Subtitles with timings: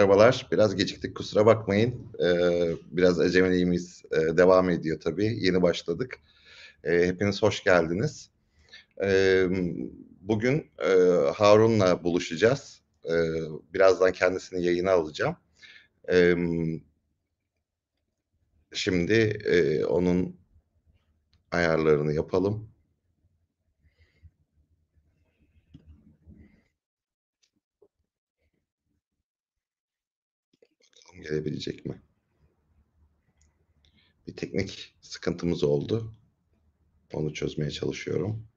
[0.00, 0.48] Merhabalar.
[0.52, 2.12] Biraz geciktik kusura bakmayın.
[2.24, 5.38] Ee, biraz acemiliğimiz e, devam ediyor tabii.
[5.44, 6.18] Yeni başladık.
[6.84, 8.30] Ee, hepiniz hoş geldiniz.
[9.02, 9.46] Ee,
[10.20, 10.88] bugün e,
[11.36, 12.80] Harun'la buluşacağız.
[13.04, 13.10] Ee,
[13.74, 15.36] birazdan kendisini yayına alacağım.
[16.12, 16.34] Ee,
[18.72, 19.12] şimdi
[19.44, 20.36] e, onun
[21.50, 22.68] ayarlarını yapalım.
[31.30, 32.02] Gelebilecek mi?
[34.26, 36.14] Bir teknik sıkıntımız oldu.
[37.12, 38.48] Onu çözmeye çalışıyorum.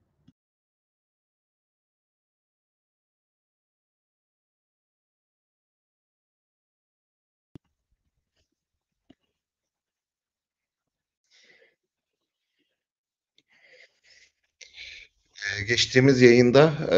[15.44, 16.98] Ee, geçtiğimiz yayında e,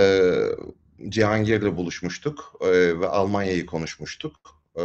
[1.10, 4.64] Cihangir'le buluşmuştuk e, ve Almanya'yı konuşmuştuk.
[4.78, 4.84] E,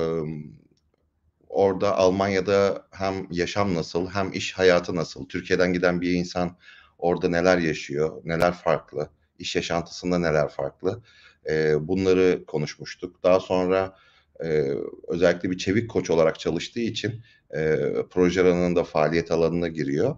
[1.51, 6.57] orada Almanya'da hem yaşam nasıl hem iş hayatı nasıl, Türkiye'den giden bir insan
[6.99, 11.03] orada neler yaşıyor, neler farklı, iş yaşantısında neler farklı
[11.51, 13.23] e, bunları konuşmuştuk.
[13.23, 13.97] Daha sonra
[14.45, 14.75] e,
[15.09, 17.23] özellikle bir çevik koç olarak çalıştığı için
[17.57, 17.77] e,
[18.11, 20.17] proje alanında faaliyet alanına giriyor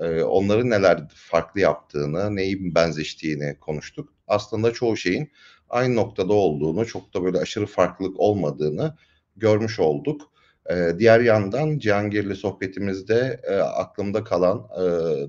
[0.00, 4.14] e, onların neler farklı yaptığını, neyi benzeştiğini konuştuk.
[4.28, 5.32] Aslında çoğu şeyin
[5.70, 8.96] aynı noktada olduğunu, çok da böyle aşırı farklılık olmadığını
[9.36, 10.31] görmüş olduk.
[10.70, 14.84] E, diğer yandan Cihangir'le sohbetimizde e, aklımda kalan e,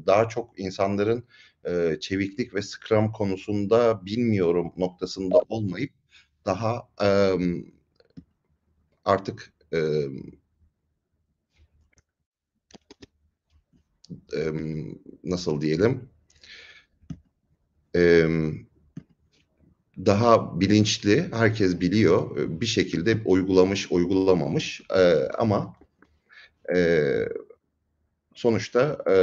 [0.06, 1.23] daha çok insanların
[1.66, 5.92] e, çeviklik ve Scrum konusunda bilmiyorum noktasında olmayıp
[6.45, 7.09] daha e,
[9.06, 9.80] artık e,
[14.36, 14.39] e,
[15.23, 16.09] nasıl diyelim?
[17.95, 18.28] E,
[19.98, 25.76] daha bilinçli, herkes biliyor bir şekilde uygulamış, uygulamamış e, ama
[26.76, 27.02] e,
[28.36, 29.15] sonuçta e,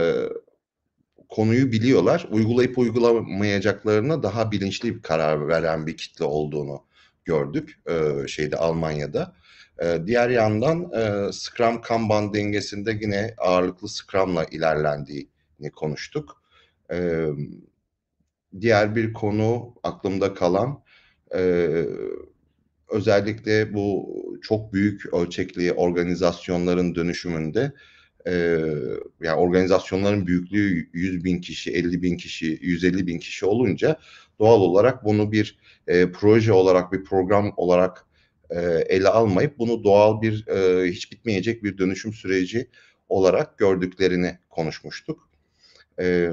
[1.29, 6.85] konuyu biliyorlar, uygulayıp uygulamayacaklarına daha bilinçli bir karar veren bir kitle olduğunu
[7.25, 9.35] gördük e, şeyde Almanya'da.
[9.83, 16.43] E, diğer yandan e, Scrum Kanban dengesinde yine ağırlıklı Scrum'la ilerlendiğini konuştuk.
[16.93, 17.27] E,
[18.61, 20.83] diğer bir konu aklımda kalan
[21.35, 21.69] e,
[22.91, 27.73] özellikle bu çok büyük ölçekli organizasyonların dönüşümünde
[28.27, 28.33] e,
[29.21, 33.99] yani organizasyonların büyüklüğü 100 bin kişi, 50 bin kişi, 150 bin kişi olunca
[34.39, 38.07] doğal olarak bunu bir e, proje olarak, bir program olarak
[38.51, 42.69] e, ele almayıp bunu doğal bir e, hiç bitmeyecek bir dönüşüm süreci
[43.09, 45.31] olarak gördüklerini konuşmuştuk.
[46.01, 46.31] E,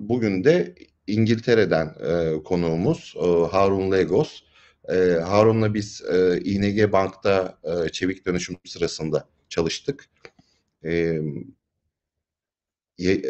[0.00, 0.74] bugün de
[1.10, 4.40] İngiltere'den e, konuğumuz e, Harun Legos.
[4.88, 4.94] E,
[5.24, 10.04] Harun'la biz e, ING Bank'ta e, çevik dönüşüm sırasında çalıştık.
[10.84, 11.20] E,
[12.98, 13.22] e,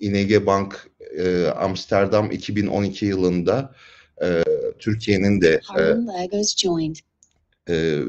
[0.00, 3.74] ING Bank e, Amsterdam 2012 yılında
[4.22, 4.42] e,
[4.78, 5.82] Türkiye'nin de e,
[7.68, 8.00] e,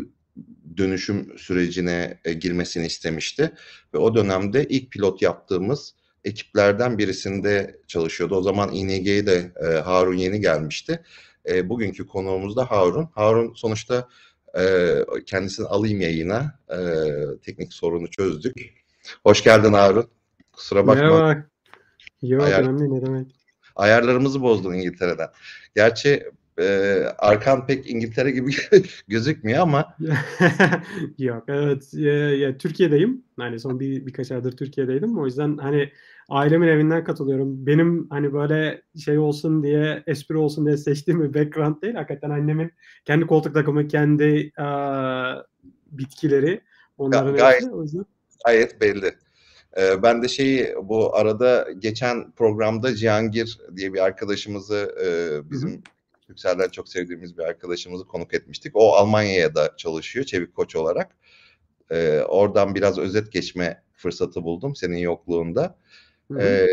[0.78, 3.52] dönüşüm sürecine e, girmesini istemişti
[3.94, 8.36] ve o dönemde ilk pilot yaptığımız ekiplerden birisinde çalışıyordu.
[8.36, 11.04] O zaman ING'ye de e, Harun yeni gelmişti.
[11.50, 13.10] E, bugünkü konuğumuz da Harun.
[13.16, 14.08] Harun sonuçta
[14.60, 14.96] e,
[15.26, 16.60] kendisini alayım yayına.
[16.70, 16.80] E,
[17.46, 18.74] teknik sorunu çözdük.
[19.24, 20.08] Hoş geldin Harun.
[20.54, 21.04] Kusura bakma.
[21.04, 21.44] Merhaba.
[22.22, 22.64] Yok Ayar...
[22.64, 23.28] önemli ne demek.
[23.76, 25.30] Ayarlarımızı bozdun İngiltere'den.
[25.76, 26.64] Gerçi e,
[27.18, 28.52] arkan pek İngiltere gibi
[29.08, 29.98] gözükmüyor ama.
[31.18, 33.24] Yok evet ya, ya, Türkiye'deyim.
[33.40, 35.20] Yani son bir birkaç aydır Türkiye'deydim.
[35.20, 35.92] O yüzden hani
[36.30, 37.66] ailemin evinden katılıyorum.
[37.66, 41.96] Benim hani böyle şey olsun diye espri olsun diye seçtiğim bir background değil.
[41.96, 42.72] Hakikaten annemin
[43.06, 45.36] kendi koltuk takımı, kendi a,
[45.92, 46.62] bitkileri
[46.98, 47.72] onların gayet, hepsi.
[47.72, 48.06] O yüzden...
[48.46, 49.16] gayet belli.
[49.78, 55.80] Ee, ben de şeyi bu arada geçen programda Cihangir diye bir arkadaşımızı e, bizim Hı-hı.
[56.32, 58.72] Yüksel'den çok sevdiğimiz bir arkadaşımızı konuk etmiştik.
[58.76, 61.16] O Almanya'ya da çalışıyor çevik koç olarak.
[61.92, 65.78] Ee, oradan biraz özet geçme fırsatı buldum senin yokluğunda.
[66.40, 66.68] Ee,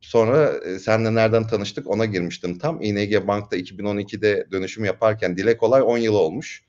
[0.00, 2.82] sonra e, senle nereden tanıştık ona girmiştim tam.
[2.82, 6.64] ING Bank'ta 2012'de dönüşüm yaparken dile kolay 10 yıl olmuş.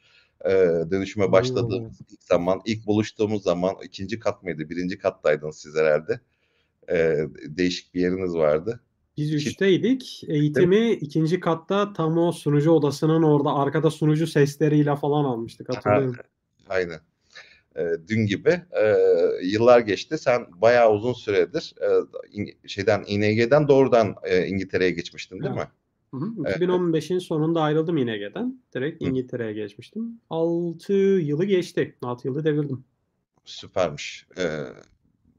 [0.45, 0.49] Ee,
[0.91, 2.07] dönüşüme başladığımız hmm.
[2.09, 6.19] ilk zaman, ilk buluştuğumuz zaman ikinci kat mıydı, birinci kattaydınız siz herhalde.
[6.89, 8.79] Ee, değişik bir yeriniz vardı.
[9.17, 10.23] Biz üçteydik.
[10.27, 16.15] Eğitimi ikinci katta tam o sunucu odasının orada arkada sunucu sesleriyle falan almıştık hatırlıyorum.
[16.69, 16.99] Aynen.
[17.75, 18.49] E, dün gibi.
[18.49, 18.95] E,
[19.43, 20.17] yıllar geçti.
[20.17, 25.55] Sen bayağı uzun süredir e, şeyden ING'den doğrudan e, İngiltere'ye geçmiştin değil ha.
[25.55, 25.67] mi?
[26.11, 26.29] Hı hı.
[26.45, 26.57] Evet.
[26.57, 28.61] 2015'in sonunda ayrıldım İNG'den.
[28.75, 29.01] Direkt.
[29.01, 30.21] İngiltere'ye geçmiştim.
[30.29, 31.95] 6 yılı geçti.
[32.01, 32.83] 6 yılı devirdim.
[33.45, 34.27] Süpermiş.
[34.37, 34.65] Eee,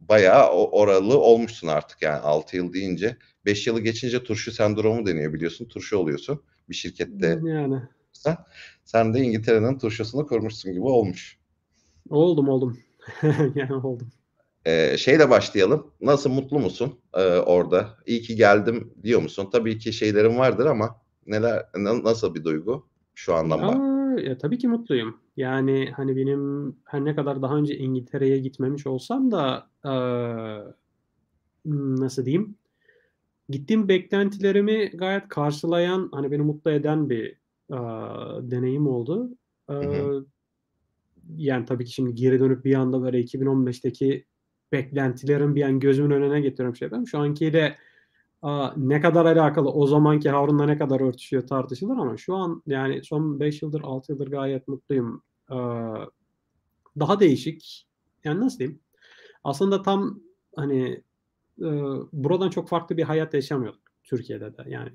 [0.08, 3.16] bayağı oralı olmuşsun artık yani 6 yıl deyince.
[3.44, 5.68] 5 yılı geçince turşu sendromu deniyor biliyorsun.
[5.68, 7.40] Turşu oluyorsun bir şirkette.
[7.44, 7.82] Yani.
[8.12, 8.36] Sen,
[8.84, 11.38] sen de İngiltere'nin turşusunu kurmuşsun gibi olmuş.
[12.10, 12.78] Oldum oldum.
[13.54, 14.08] yani oldum.
[14.66, 15.90] Eee, şeyle başlayalım.
[16.00, 17.88] Nasıl mutlu musun eee, orada?
[18.06, 19.48] İyi ki geldim diyor musun?
[19.52, 23.74] Tabii ki şeylerin vardır ama neler na- nasıl bir duygu şu andan bak?
[23.76, 25.20] Aa, ya tabii ki mutluyum.
[25.36, 30.75] Yani hani benim her ne kadar daha önce İngiltere'ye gitmemiş olsam da eee,
[32.00, 32.56] nasıl diyeyim?
[33.48, 37.25] Gittiğim beklentilerimi gayet karşılayan, hani beni mutlu eden bir
[37.70, 37.78] eee,
[38.50, 39.31] deneyim oldu.
[39.70, 40.26] Hı Eee, hı.
[41.36, 44.25] yani tabii ki şimdi geri dönüp bir anda böyle 2015'teki
[44.72, 47.06] beklentilerim bir an gözümün önüne getiriyorum şey yapıyorum.
[47.08, 47.76] Şu ankiyle
[48.76, 53.41] ne kadar alakalı o zamanki Harun'la ne kadar örtüşüyor tartışılır ama şu an yani son
[53.41, 55.23] 5 yıldır 6 yıldır gayet mutluyum.
[55.50, 55.55] Ee,
[57.00, 57.87] daha değişik.
[58.25, 58.81] Yani nasıl diyeyim?
[59.44, 60.20] Aslında tam
[60.56, 61.02] hani
[61.61, 61.69] e,
[62.12, 64.64] buradan çok farklı bir hayat yaşamıyorduk Türkiye'de de.
[64.69, 64.91] Yani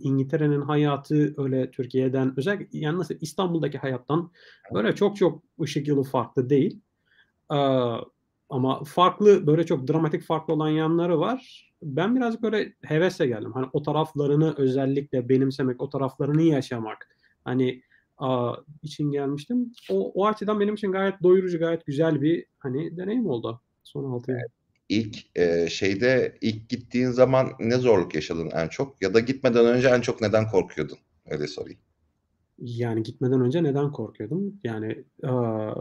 [0.00, 4.30] İngiltere'nin hayatı öyle Türkiye'den özellikle yani nasıl İstanbul'daki hayattan
[4.74, 6.80] böyle çok çok ışık yılı farklı değil.
[7.52, 7.56] Ee,
[8.48, 11.72] ama farklı böyle çok dramatik farklı olan yanları var.
[11.82, 13.52] Ben birazcık böyle hevesle geldim.
[13.52, 17.08] Hani o taraflarını özellikle benimsemek, o taraflarını yaşamak.
[17.44, 17.82] Hani
[18.18, 19.72] aa, için gelmiştim.
[19.90, 24.30] O, o açıdan benim için gayet doyurucu, gayet güzel bir hani deneyim oldu son 6
[24.32, 24.38] yıl.
[24.88, 29.02] İlk eee, şeyde ilk gittiğin zaman ne zorluk yaşadın en çok?
[29.02, 30.98] Ya da gitmeden önce en çok neden korkuyordun?
[31.26, 31.78] Öyle sorayım.
[32.58, 34.60] Yani gitmeden önce neden korkuyordum?
[34.64, 35.74] Yani aa,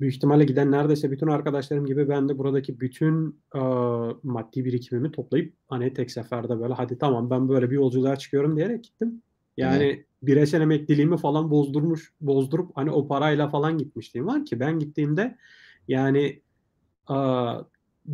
[0.00, 5.54] büyük ihtimalle giden neredeyse bütün arkadaşlarım gibi ben de buradaki bütün aa, maddi birikimimi toplayıp
[5.68, 9.22] hani tek seferde böyle hadi tamam ben böyle bir yolculuğa çıkıyorum diyerek gittim.
[9.56, 15.36] Yani bireysel emekliliğimi falan bozdurmuş, bozdurup hani o parayla falan gitmişliğim var ki ben gittiğimde
[15.88, 16.42] yani
[17.06, 17.60] aa,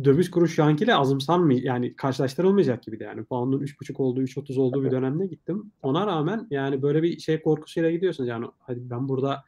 [0.03, 4.83] döviz kuru şu ankiyle azımsanmay yani karşılaştırılmayacak gibi de yani pound'un 3.5 olduğu 3.30 olduğu
[4.83, 5.71] bir dönemde gittim.
[5.81, 9.43] Ona rağmen yani böyle bir şey korkusuyla gidiyorsunuz yani hadi ben burada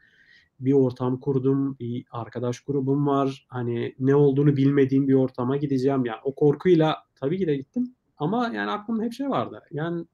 [0.60, 3.46] bir ortam kurdum, bir arkadaş grubum var.
[3.48, 6.04] Hani ne olduğunu bilmediğim bir ortama gideceğim.
[6.04, 7.94] Yani o korkuyla tabii ki de gittim.
[8.16, 9.62] Ama yani aklımda hep şey vardı.
[9.70, 10.04] Yani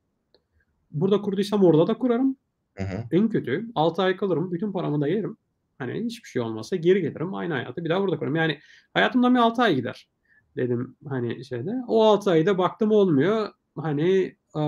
[0.91, 2.37] burada kurduysam orada da kurarım.
[2.75, 3.05] Hı hı.
[3.13, 4.53] En kötü 6 ay kalırım.
[4.53, 5.37] Bütün paramı da yerim.
[5.79, 7.35] Hani hiçbir şey olmazsa geri gelirim.
[7.35, 8.37] Aynı hayatı bir daha burada kurarım.
[8.37, 8.59] Yani
[8.95, 10.09] hayatımdan bir 6 ay gider.
[10.57, 11.73] Dedim hani şeyde.
[11.89, 13.49] O 6 ayda baktım olmuyor.
[13.77, 14.63] Hani e,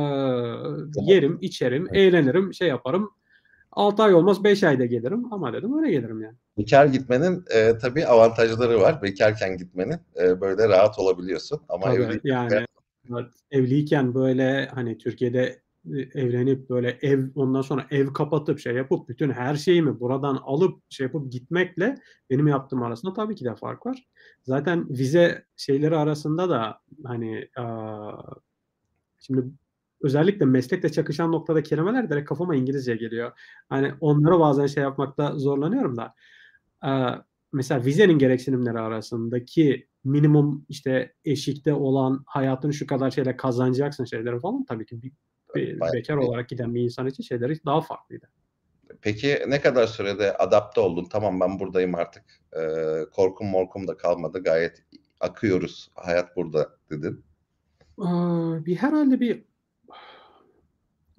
[1.01, 3.11] yerim, içerim, eğlenirim, şey yaparım.
[3.77, 6.35] 6 ay olmaz 5 ayda gelirim ama dedim öyle gelirim yani.
[6.59, 9.03] Bekar gitmenin eee, tabii avantajları var.
[9.03, 11.61] Bekarken gitmenin eee, böyle rahat olabiliyorsun.
[11.69, 12.67] Ama Tabii evli yani
[13.13, 15.61] evet, evliyken böyle hani Türkiye'de
[15.95, 20.83] e, evlenip böyle ev ondan sonra ev kapatıp şey yapıp bütün her şeyimi buradan alıp
[20.91, 21.95] şey yapıp gitmekle
[22.31, 24.07] benim yaptığım arasında tabii ki de fark var.
[24.43, 28.13] Zaten vize şeyleri arasında da hani aa,
[29.19, 29.45] şimdi
[30.01, 33.33] özellikle meslekle çakışan noktada kelimeler direkt kafama İngilizce geliyor.
[33.69, 36.15] Hani onları bazen şey yapmakta zorlanıyorum da.
[36.81, 37.17] Aa,
[37.53, 44.65] mesela vizenin gereksinimleri arasındaki minimum işte eşikte olan hayatını şu kadar şeyle kazanacaksın şeyleri falan
[44.65, 45.13] tabii ki bir,
[45.55, 48.31] bir Bayağı bekar bir- olarak giden bir insan için şeyleri daha farklıydı.
[49.01, 51.07] Peki ne kadar sürede adapte oldun?
[51.11, 52.25] Tamam ben buradayım artık.
[52.57, 54.43] Eee, korkum morkum da kalmadı.
[54.43, 54.85] Gayet
[55.21, 55.91] akıyoruz.
[55.95, 57.25] Hayat burada dedin.
[57.99, 59.45] Aa, bir herhalde bir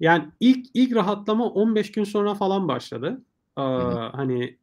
[0.00, 3.22] yani ilk ilk rahatlama 15 gün sonra falan başladı.
[3.56, 4.58] Aa, hani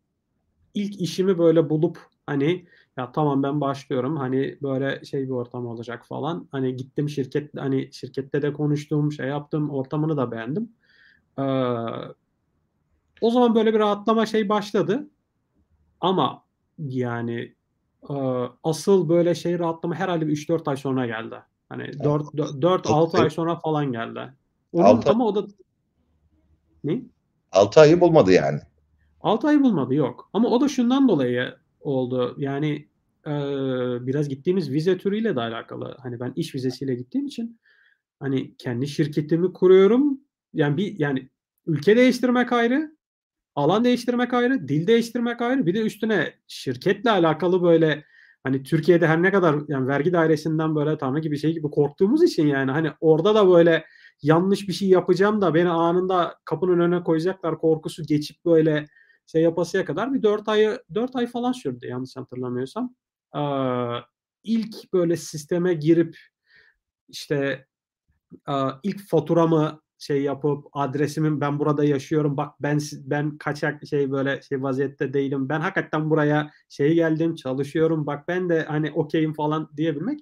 [0.73, 2.65] ilk işimi böyle bulup hani
[2.97, 6.47] ya tamam ben başlıyorum hani böyle şey bir ortam olacak falan.
[6.51, 10.69] Hani gittim şirket hani şirkette de konuştum şey yaptım ortamını da beğendim.
[11.39, 11.43] Ee,
[13.21, 15.09] o zaman böyle bir rahatlama şey başladı.
[16.01, 16.43] Ama
[16.79, 17.55] yani
[18.09, 18.13] e,
[18.63, 21.35] asıl böyle şey rahatlama herhalde bir 3-4 ay sonra geldi.
[21.69, 24.33] Hani 4-6 ay sonra falan geldi.
[24.75, 25.47] Onun, Altı- ama o da
[26.83, 27.01] ne?
[27.51, 28.59] 6 ayı bulmadı yani.
[29.21, 30.29] 6 ay bulmadı yok.
[30.33, 32.35] Ama o da şundan dolayı oldu.
[32.37, 32.87] Yani
[33.27, 33.31] e,
[34.07, 35.97] biraz gittiğimiz vize türüyle de alakalı.
[36.03, 37.59] Hani ben iş vizesiyle gittiğim için
[38.19, 40.19] hani kendi şirketimi kuruyorum.
[40.53, 41.29] Yani bir yani
[41.67, 42.95] ülke değiştirmek ayrı,
[43.55, 45.65] alan değiştirmek ayrı, dil değiştirmek ayrı.
[45.65, 48.03] Bir de üstüne şirketle alakalı böyle
[48.43, 52.47] hani Türkiye'de her ne kadar yani vergi dairesinden böyle tanrı gibi şey gibi korktuğumuz için
[52.47, 53.85] yani hani orada da böyle
[54.21, 58.85] yanlış bir şey yapacağım da beni anında kapının önüne koyacaklar korkusu geçip böyle
[59.25, 62.95] şey yapasıya kadar bir 4 ayı 4 ay falan sürdü yanlış hatırlamıyorsam.
[63.35, 63.39] Ee,
[64.43, 66.17] ilk böyle sisteme girip
[67.09, 67.65] işte
[68.49, 68.53] e,
[68.83, 74.61] ilk faturamı şey yapıp adresimin ben burada yaşıyorum bak ben ben kaçak şey böyle şey
[74.61, 80.19] vaziyette değilim ben hakikaten buraya şey geldim çalışıyorum bak ben de hani okeyim falan diyebilmek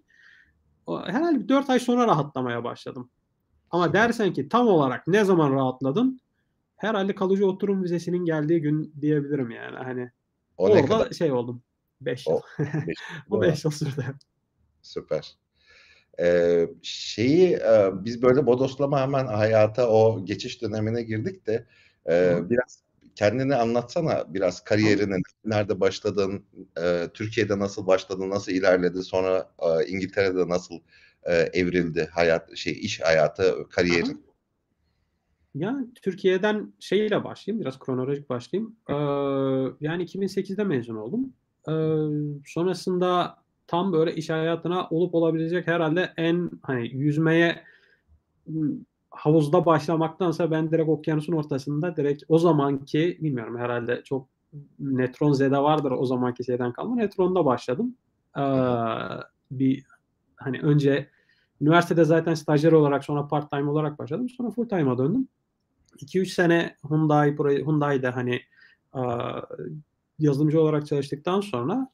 [0.87, 3.11] herhalde 4 ay sonra rahatlamaya başladım.
[3.73, 6.19] Ama dersen ki tam olarak ne zaman rahatladın?
[6.77, 9.77] Herhalde kalıcı oturum vizesinin geldiği gün diyebilirim yani.
[9.77, 10.11] Hani
[10.57, 11.11] o orada kadar?
[11.11, 11.63] şey oldum.
[12.01, 12.39] 5 yıl.
[13.29, 14.05] O 5 yıl sürdü.
[14.81, 15.35] Süper.
[16.19, 21.65] Ee, şeyi e, biz böyle bodoslama hemen hayata o geçiş dönemine girdik de
[22.09, 22.83] e, biraz
[23.15, 26.45] kendini anlatsana biraz kariyerini nerede başladın
[26.83, 30.79] e, Türkiye'de nasıl başladın nasıl ilerledi sonra e, İngiltere'de nasıl
[31.25, 34.23] e, evrildi hayat şey iş hayatı kariyerin.
[35.55, 38.75] Ya Türkiye'den şeyle başlayayım biraz kronolojik başlayayım.
[38.89, 38.93] Ee,
[39.81, 41.33] yani 2008'de mezun oldum.
[41.67, 41.73] Ee,
[42.45, 43.37] sonrasında
[43.67, 47.63] tam böyle iş hayatına olup olabilecek herhalde en hani yüzmeye
[49.09, 54.27] havuzda başlamaktansa ben direkt okyanusun ortasında direkt o zamanki bilmiyorum herhalde çok
[54.79, 56.95] Netron Z'de vardır o zamanki şeyden kalma.
[56.95, 57.95] Netron'da başladım.
[58.37, 58.41] Ee,
[59.51, 59.85] bir
[60.43, 61.09] hani önce
[61.61, 64.29] üniversitede zaten stajyer olarak sonra part time olarak başladım.
[64.29, 65.27] Sonra full time'a döndüm.
[65.97, 68.41] 2-3 sene Hyundai Hyundai'de hani
[70.19, 71.89] yazılımcı olarak çalıştıktan sonra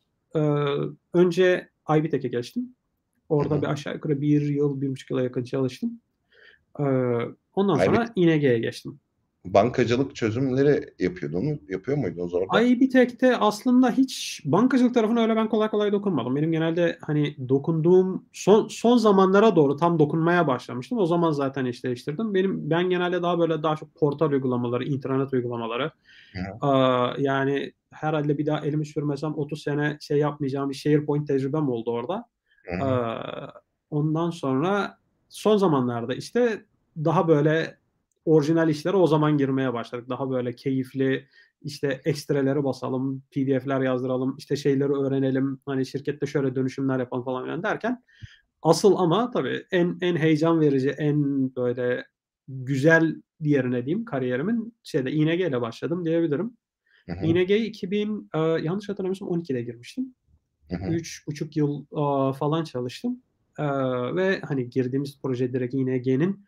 [1.14, 2.76] önce Ibitec'e geçtim.
[3.30, 3.62] Orada Hı-hı.
[3.62, 6.02] bir aşağı yukarı bir yıl, bir buçuk yıla yakın çalıştım.
[7.54, 9.00] Ondan sonra ING'ye geçtim
[9.54, 11.38] bankacılık çözümleri yapıyordu.
[11.38, 12.66] Onu yapıyor muydu o zaman?
[12.66, 16.36] IBTEC'te aslında hiç bankacılık tarafına öyle ben kolay kolay dokunmadım.
[16.36, 20.98] Benim genelde hani dokunduğum son son zamanlara doğru tam dokunmaya başlamıştım.
[20.98, 22.34] O zaman zaten iş değiştirdim.
[22.34, 25.92] Benim ben genelde daha böyle daha çok portal uygulamaları, internet uygulamaları.
[26.62, 31.92] Aa, yani herhalde bir daha elimi sürmesem 30 sene şey yapmayacağım bir SharePoint tecrübem oldu
[31.92, 32.26] orada.
[32.82, 33.48] Aa,
[33.90, 34.98] ondan sonra
[35.30, 36.66] son zamanlarda işte
[37.06, 37.79] daha böyle
[38.26, 40.10] orijinal işlere o zaman girmeye başladık.
[40.10, 41.28] Daha böyle keyifli
[41.62, 47.64] işte ekstreleri basalım, PDF'ler yazdıralım, işte şeyleri öğrenelim, hani şirkette şöyle dönüşümler yapalım falan filan
[47.64, 48.04] derken
[48.62, 52.06] asıl ama tabii en en heyecan verici, en böyle
[52.48, 56.58] güzel yerine diyeyim kariyerimin şeyde ING ile başladım diyebilirim.
[57.10, 57.26] Hı hı.
[57.26, 60.16] ING 2000 e, yanlış hatırlamıyorsam 12'de girmiştim.
[60.70, 60.94] Hı hı.
[60.94, 63.24] Üç buçuk yıl e, falan çalıştım.
[63.60, 63.66] E,
[64.16, 66.46] ve hani girdiğimiz proje direkt ING'nin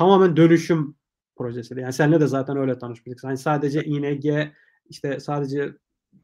[0.00, 0.94] tamamen dönüşüm
[1.36, 1.80] projesi.
[1.80, 3.24] Yani seninle de zaten öyle tanışmıştık.
[3.24, 4.24] Hani sadece ING
[4.88, 5.72] işte sadece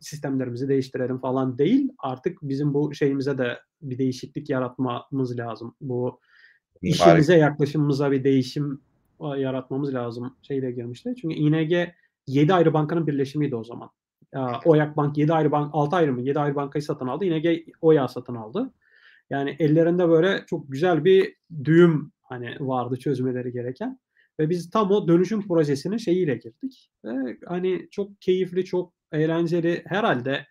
[0.00, 1.88] sistemlerimizi değiştirelim falan değil.
[1.98, 5.74] Artık bizim bu şeyimize de bir değişiklik yaratmamız lazım.
[5.80, 6.20] Bu
[6.82, 8.80] işimize yaklaşımımıza bir değişim
[9.36, 11.14] yaratmamız lazım şeyle girmişti.
[11.20, 11.88] Çünkü ING
[12.26, 13.90] 7 ayrı bankanın birleşimiydi o zaman.
[14.64, 17.24] Oyak Bank 7 ayrı bank 6 ayrı mı 7 ayrı bankayı satın aldı.
[17.24, 17.46] ING
[17.80, 18.72] Oya satın aldı.
[19.30, 23.98] Yani ellerinde böyle çok güzel bir düğüm hani vardı çözmeleri gereken.
[24.40, 26.90] Ve biz tam o dönüşüm projesinin şeyiyle girdik.
[27.04, 30.46] Ve hani çok keyifli, çok eğlenceli herhalde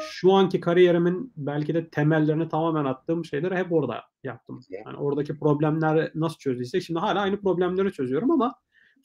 [0.00, 4.60] şu anki kariyerimin belki de temellerini tamamen attığım şeyleri hep orada yaptım.
[4.68, 8.54] Yani oradaki problemler nasıl çözdüyse şimdi hala aynı problemleri çözüyorum ama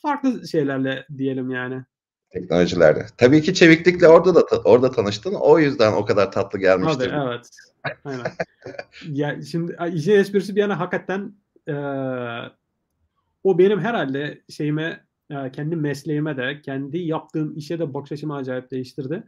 [0.01, 1.83] farklı şeylerle diyelim yani.
[2.29, 3.05] Teknolojilerle.
[3.17, 5.33] Tabii ki çeviklikle orada da orada tanıştın.
[5.33, 7.09] O yüzden o kadar tatlı gelmiştir.
[7.09, 7.49] Tabii evet.
[8.05, 8.25] Aynen.
[9.05, 11.33] ya şimdi işin esprisi bir yana hakikaten
[11.69, 11.75] e,
[13.43, 18.71] o benim herhalde şeyime e, kendi mesleğime de kendi yaptığım işe de bakış açımı acayip
[18.71, 19.23] değiştirdi.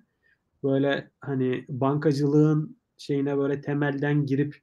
[0.63, 4.57] Böyle hani bankacılığın şeyine böyle temelden girip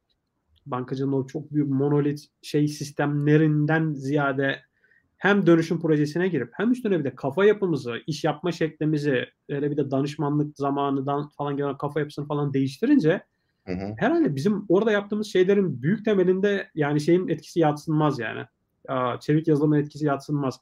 [0.66, 4.60] bankacılığın o çok büyük monolit şey sistemlerinden ziyade
[5.18, 9.76] hem dönüşüm projesine girip hem üstüne bir de kafa yapımızı, iş yapma şeklimizi, öyle bir
[9.76, 13.22] de danışmanlık zamanından falan gelen kafa yapısını falan değiştirince
[13.68, 13.94] Hı hı.
[13.96, 18.44] Herhalde bizim orada yaptığımız şeylerin büyük temelinde yani şeyin etkisi yatsınmaz yani.
[19.20, 20.60] Çevik yazılımın etkisi yatsınmaz.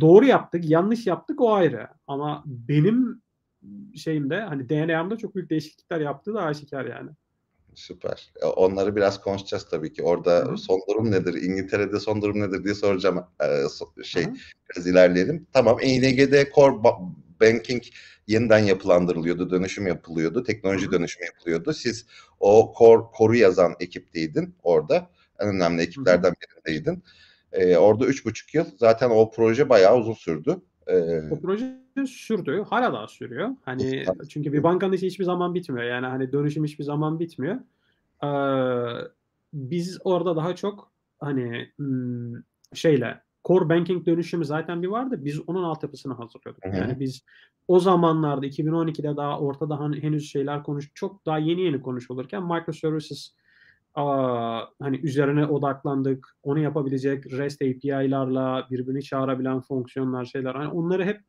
[0.00, 1.88] Doğru yaptık, yanlış yaptık o ayrı.
[2.06, 3.22] Ama benim
[3.94, 7.10] şeyimde hani DNA'mda çok büyük değişiklikler yaptığı da aşikar yani.
[7.74, 8.32] Süper.
[8.42, 10.02] E, onları biraz konuşacağız tabii ki.
[10.02, 10.56] Orada Hı.
[10.56, 11.42] son durum nedir?
[11.42, 13.24] İngiltere'de son durum nedir diye soracağım.
[13.42, 14.34] Ee, şey Hı.
[14.70, 15.46] biraz ilerleyelim.
[15.52, 15.78] Tamam.
[15.82, 16.82] ING'de core
[17.40, 17.82] banking
[18.26, 21.72] yeniden yapılandırılıyordu, dönüşüm yapılıyordu, teknoloji dönüşümü yapılıyordu.
[21.72, 22.06] Siz
[22.40, 25.10] o kor, koru yazan ekipteydin orada.
[25.40, 27.02] En önemli ekiplerden birindeydin.
[27.52, 28.64] Ee, orada üç buçuk yıl.
[28.76, 30.56] Zaten o proje bayağı uzun sürdü.
[30.86, 31.76] Ee, o proje
[32.06, 32.64] sürdü.
[32.70, 33.48] Hala daha sürüyor.
[33.64, 35.86] Hani çünkü bir bankanın işi hiçbir zaman bitmiyor.
[35.86, 37.56] Yani hani dönüşüm hiçbir zaman bitmiyor.
[38.24, 38.28] Ee,
[39.52, 42.34] biz orada daha çok hani hmm,
[42.74, 45.16] şeyle core banking dönüşümü zaten bir vardı.
[45.18, 46.64] Biz onun altyapısını hazırlıyorduk.
[46.64, 46.76] Hı hı.
[46.76, 47.24] Yani biz
[47.68, 53.34] o zamanlarda 2012'de daha ortada hani henüz şeyler konuş çok daha yeni yeni konuşulurken microservices
[53.94, 56.36] Aa, hani üzerine odaklandık.
[56.42, 60.54] Onu yapabilecek REST API'larla birbirini çağırabilen fonksiyonlar, şeyler.
[60.54, 61.20] Hani onları hep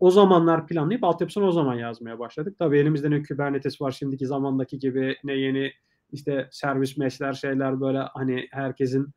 [0.00, 2.56] o zamanlar planlayıp altyapısını o zaman yazmaya başladık.
[2.58, 5.72] Tabii elimizde ne Kubernetes var şimdiki zamandaki gibi ne yeni
[6.12, 9.08] işte servis mesh'ler şeyler böyle hani herkesin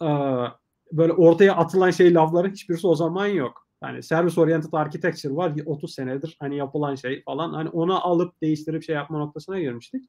[0.00, 0.48] aa,
[0.92, 3.66] böyle ortaya atılan şey lafların hiçbirisi o zaman yok.
[3.82, 7.52] Yani servis oriented architecture var 30 senedir hani yapılan şey falan.
[7.52, 10.04] Hani onu alıp değiştirip şey yapma noktasına girmiştik.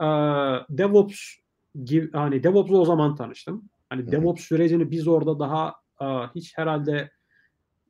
[0.00, 0.04] Ee,
[0.70, 1.18] DevOps
[1.84, 3.68] gibi hani DevOps'la o zaman tanıştım.
[3.90, 4.12] Hani Hı-hı.
[4.12, 7.10] DevOps sürecini biz orada daha uh, hiç herhalde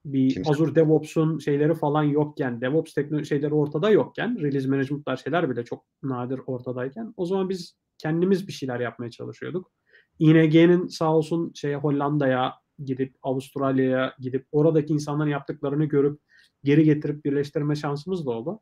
[0.05, 0.51] bir Kimse.
[0.51, 5.85] Azure DevOps'un şeyleri falan yokken, DevOps teknoloji şeyleri ortada yokken, release management'lar şeyler bile çok
[6.03, 9.73] nadir ortadayken o zaman biz kendimiz bir şeyler yapmaya çalışıyorduk.
[10.19, 12.55] ING'nin sağ olsun şeye Hollanda'ya
[12.85, 16.21] gidip Avustralya'ya gidip oradaki insanların yaptıklarını görüp
[16.65, 18.61] geri getirip birleştirme şansımız da oldu.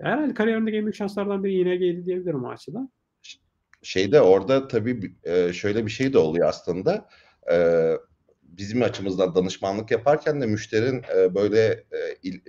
[0.00, 2.90] Herhalde kariyerimdeki en büyük şanslardan biri ING'ydi diyebilirim o açıdan.
[3.82, 5.14] Şeyde orada tabii
[5.52, 7.08] şöyle bir şey de oluyor aslında.
[8.58, 11.02] Bizim açımızdan danışmanlık yaparken de müşterin
[11.34, 11.84] böyle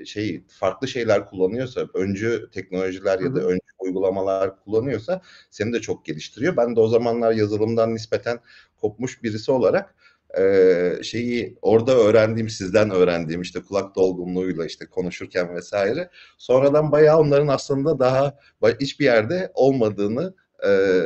[0.05, 6.57] şey farklı şeyler kullanıyorsa, öncü teknolojiler ya da öncü uygulamalar kullanıyorsa seni de çok geliştiriyor.
[6.57, 8.39] Ben de o zamanlar yazılımdan nispeten
[8.81, 9.95] kopmuş birisi olarak
[10.39, 17.47] e, şeyi orada öğrendiğim sizden öğrendiğim işte kulak dolgunluğuyla işte konuşurken vesaire sonradan bayağı onların
[17.47, 18.39] aslında daha
[18.79, 20.33] hiçbir yerde olmadığını
[20.67, 21.01] e,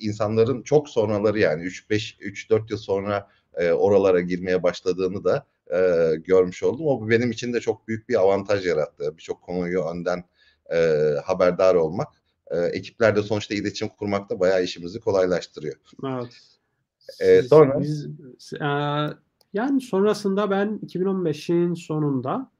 [0.00, 6.62] insanların çok sonraları yani 3-5 3-4 yıl sonra e, oralara girmeye başladığını da e, görmüş
[6.62, 6.86] oldum.
[6.86, 9.14] O benim için de çok büyük bir avantaj yarattı.
[9.16, 10.24] Birçok konuyu önden
[10.72, 10.76] e,
[11.24, 12.08] haberdar olmak.
[12.50, 15.76] E, ekiplerde sonuçta iletişim kurmak da bayağı işimizi kolaylaştırıyor.
[16.04, 16.50] Evet.
[17.20, 18.06] Ee, sonra biz,
[18.60, 18.66] e,
[19.52, 22.50] yani sonrasında ben 2015'in sonunda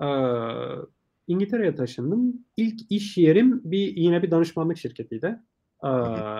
[0.00, 0.08] e,
[1.26, 2.32] İngiltere'ye taşındım.
[2.56, 5.26] İlk iş yerim bir yine bir danışmanlık şirketiydi.
[5.84, 5.88] E,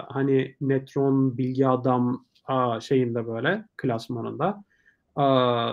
[0.09, 4.65] hani Netron, Bilgi Adam e, şeyinde böyle klasmanında
[5.19, 5.23] e,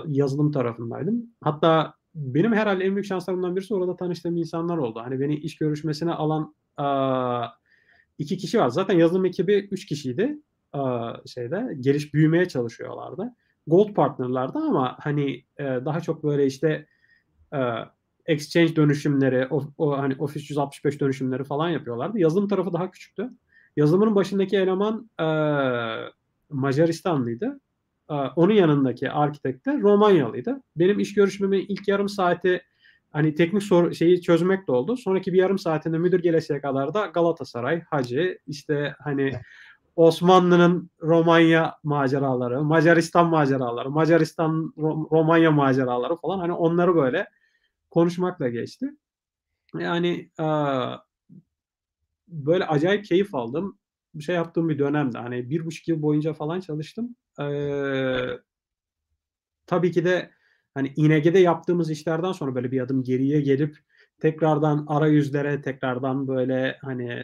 [0.07, 1.25] yazılım tarafındaydım.
[1.41, 4.99] Hatta benim herhalde en büyük şanslarımdan birisi orada tanıştığım insanlar oldu.
[5.03, 6.85] Hani beni iş görüşmesine alan e,
[8.17, 8.69] iki kişi var.
[8.69, 10.39] Zaten yazılım ekibi üç kişiydi
[11.25, 13.35] şeyde geliş büyümeye çalışıyorlardı.
[13.67, 16.85] Gold partnerlardı ama hani e, daha çok böyle işte
[17.53, 17.59] e,
[18.25, 22.19] exchange dönüşümleri, o, o hani Office 365 dönüşümleri falan yapıyorlardı.
[22.19, 23.29] Yazılım tarafı daha küçüktü.
[23.75, 25.25] Yazılımın başındaki eleman e,
[26.51, 27.59] Macaristanlıydı.
[28.35, 30.61] Onun yanındaki arkitek de Romanyalıydı.
[30.75, 32.61] Benim iş görüşmemin ilk yarım saati
[33.11, 34.97] hani teknik soru şeyi çözmek de oldu.
[34.97, 39.31] Sonraki bir yarım saatinde müdür gelesiye kadar da Galatasaray, Hacı, işte hani
[39.95, 44.73] Osmanlı'nın Romanya maceraları, Macaristan maceraları, Macaristan
[45.11, 47.27] Romanya maceraları falan hani onları böyle
[47.89, 48.91] konuşmakla geçti.
[49.79, 50.29] Yani
[52.27, 53.77] böyle acayip keyif aldım.
[54.15, 57.15] Bir şey yaptığım bir dönemde hani bir buçuk yıl boyunca falan çalıştım.
[57.39, 57.45] E,
[59.67, 60.31] tabii ki de
[60.73, 63.77] hani İNG'de yaptığımız işlerden sonra böyle bir adım geriye gelip
[64.19, 67.23] tekrardan arayüzlere tekrardan böyle hani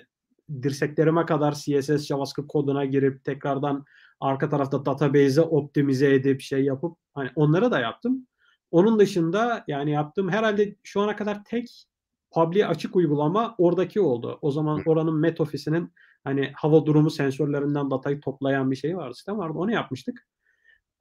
[0.63, 3.86] dirseklerime kadar CSS JavaScript koduna girip tekrardan
[4.19, 8.28] arka tarafta database'e optimize edip şey yapıp hani onları da yaptım.
[8.71, 11.86] Onun dışında yani yaptığım herhalde şu ana kadar tek
[12.32, 14.39] public açık uygulama oradaki oldu.
[14.41, 15.93] O zaman oranın Met Office'inin
[16.28, 19.58] hani hava durumu sensörlerinden datayı toplayan bir şey vardı, sistem vardı.
[19.58, 20.28] Onu yapmıştık.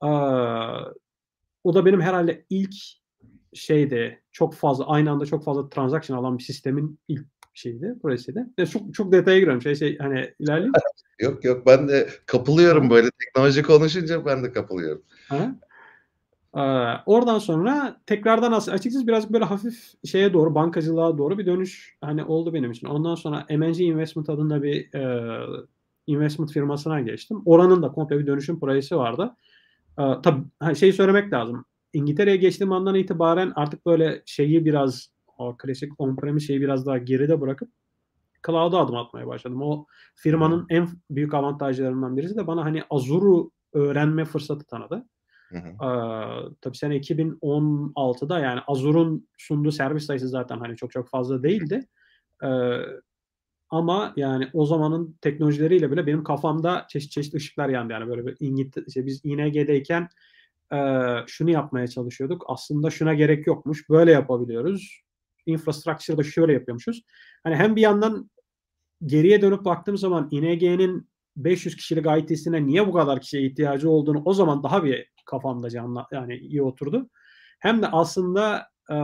[0.03, 0.07] Ee,
[1.63, 2.73] o da benim herhalde ilk
[3.53, 8.45] şeyde çok fazla aynı anda çok fazla transaction alan bir sistemin ilk şeydi, projesiydi.
[8.59, 9.61] Ve çok çok detaya giriyorum.
[9.61, 10.73] Şey şey hani ilerleyeyim.
[11.19, 15.03] yok yok ben de kapılıyorum böyle teknoloji konuşunca ben de kapılıyorum.
[15.29, 15.55] Ha?
[16.55, 16.59] Ee,
[17.05, 22.53] oradan sonra tekrardan açıkçası biraz böyle hafif şeye doğru bankacılığa doğru bir dönüş hani oldu
[22.53, 22.87] benim için.
[22.87, 25.39] Ondan sonra MNG Investment adında bir e,
[26.07, 27.41] investment firmasına geçtim.
[27.45, 29.35] Oranın da komple bir dönüşüm projesi vardı.
[29.99, 31.65] Ee, tabii şey söylemek lazım.
[31.93, 37.41] İngiltere'ye geçtiğim andan itibaren artık böyle şeyi biraz o klasik on-premise şeyi biraz daha geride
[37.41, 37.69] bırakıp
[38.47, 39.61] cloud'a adım atmaya başladım.
[39.61, 45.05] O firmanın en büyük avantajlarından birisi de bana hani Azure'u öğrenme fırsatı tanıdı.
[45.49, 45.67] Hı hı.
[45.67, 51.87] Ee, tabii sene 2016'da yani Azure'un sunduğu servis sayısı zaten hani çok çok fazla değildi.
[52.43, 52.47] Ee,
[53.69, 57.93] ama yani o zamanın teknolojileriyle bile benim kafamda çeşit çeşit ışıklar yandı.
[57.93, 60.07] Yani böyle bir İngiltere, işte biz ING'deyken
[60.73, 60.77] e,
[61.27, 62.43] şunu yapmaya çalışıyorduk.
[62.47, 63.89] Aslında şuna gerek yokmuş.
[63.89, 65.07] Böyle yapabiliyoruz
[65.47, 67.03] infrastructure'da şöyle yapıyormuşuz.
[67.43, 68.29] Hani hem bir yandan
[69.05, 74.33] geriye dönüp baktığım zaman ING'nin 500 kişilik IT'sine niye bu kadar kişiye ihtiyacı olduğunu o
[74.33, 77.09] zaman daha bir kafamda canlı yani iyi oturdu.
[77.59, 78.97] Hem de aslında e,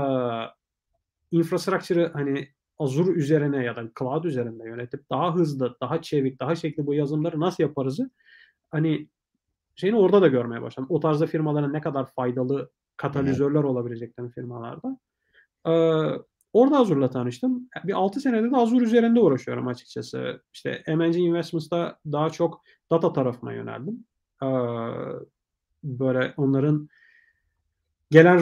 [1.31, 2.47] infrastructure'ı hani
[2.79, 7.39] Azure üzerine ya da cloud üzerinde yönetip daha hızlı, daha çevik, daha şekli bu yazılımları
[7.39, 8.09] nasıl yaparızı
[8.71, 9.07] hani
[9.75, 10.88] şeyini orada da görmeye başladım.
[10.89, 14.97] O tarzda firmaların ne kadar faydalı katalizörler olabileceklerini firmalarda.
[15.67, 15.71] Ee,
[16.53, 17.69] orada Azure'la tanıştım.
[17.83, 20.41] Bir 6 senedir de Azure üzerinde uğraşıyorum açıkçası.
[20.53, 24.05] İşte MNG Investments'ta daha çok data tarafına yöneldim.
[24.43, 24.47] Ee,
[25.83, 26.89] böyle onların
[28.11, 28.39] gelen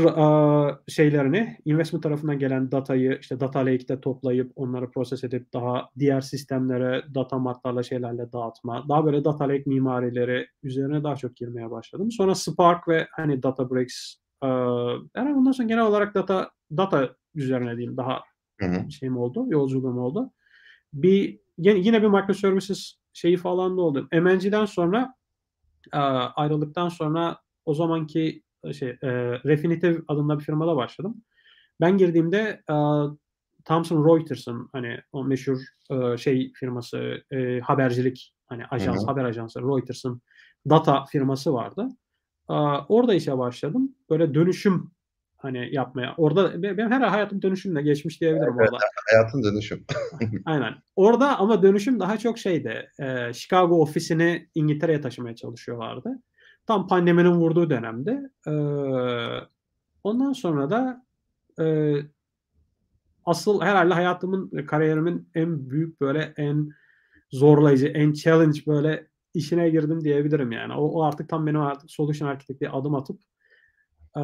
[0.88, 7.04] şeylerini, investment tarafından gelen datayı işte data lake'de toplayıp onları proses edip daha diğer sistemlere
[7.16, 12.12] data martlarla şeylerle dağıtma, daha böyle data lake mimarileri üzerine daha çok girmeye başladım.
[12.12, 14.16] Sonra Spark ve hani Databricks
[15.16, 18.20] yani ondan sonra genel olarak data data üzerine diyeyim daha
[18.60, 18.92] hı hı.
[18.92, 20.32] şeyim oldu, yolculuğum oldu.
[20.94, 24.08] Bir yine bir microservices şeyi falan da oldu.
[24.14, 25.14] MNG'den sonra
[25.94, 29.10] uh, ayrıldıktan sonra o zamanki şey e,
[29.46, 31.24] Refinitiv adında bir firmada başladım.
[31.82, 32.76] Ben girdiğimde e,
[33.66, 35.58] Thomson Reuters'ın hani o meşhur
[35.92, 39.06] e, şey firması e, habercilik hani ajans Hı-hı.
[39.06, 40.22] haber ajansı Reuters'ın
[40.70, 41.88] data firması vardı.
[42.50, 42.54] E,
[42.90, 43.96] orada işe başladım.
[44.10, 44.92] Böyle dönüşüm
[45.42, 46.14] hani yapmaya.
[46.18, 48.84] Orada benim her hayatım dönüşümle geçmiş diyebilirim evet, orada.
[49.12, 49.86] Hayatın dönüşüm.
[50.46, 50.74] Aynen.
[50.96, 52.90] Orada ama dönüşüm daha çok şeydi.
[53.00, 56.22] E, Chicago ofisini İngiltere'ye taşımaya çalışıyorlardı.
[56.68, 58.30] Tam pandeminin vurduğu dönemde.
[58.48, 58.54] E,
[60.04, 61.06] ondan sonra da
[61.60, 61.96] e,
[63.26, 66.70] asıl herhalde hayatımın, kariyerimin en büyük böyle en
[67.32, 70.74] zorlayıcı, en challenge böyle işine girdim diyebilirim yani.
[70.74, 73.22] O, o artık tam benim artık solution architect adım atıp
[74.18, 74.22] e,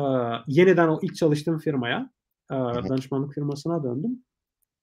[0.48, 2.10] yeniden o ilk çalıştığım firmaya,
[2.52, 4.24] e, danışmanlık firmasına döndüm.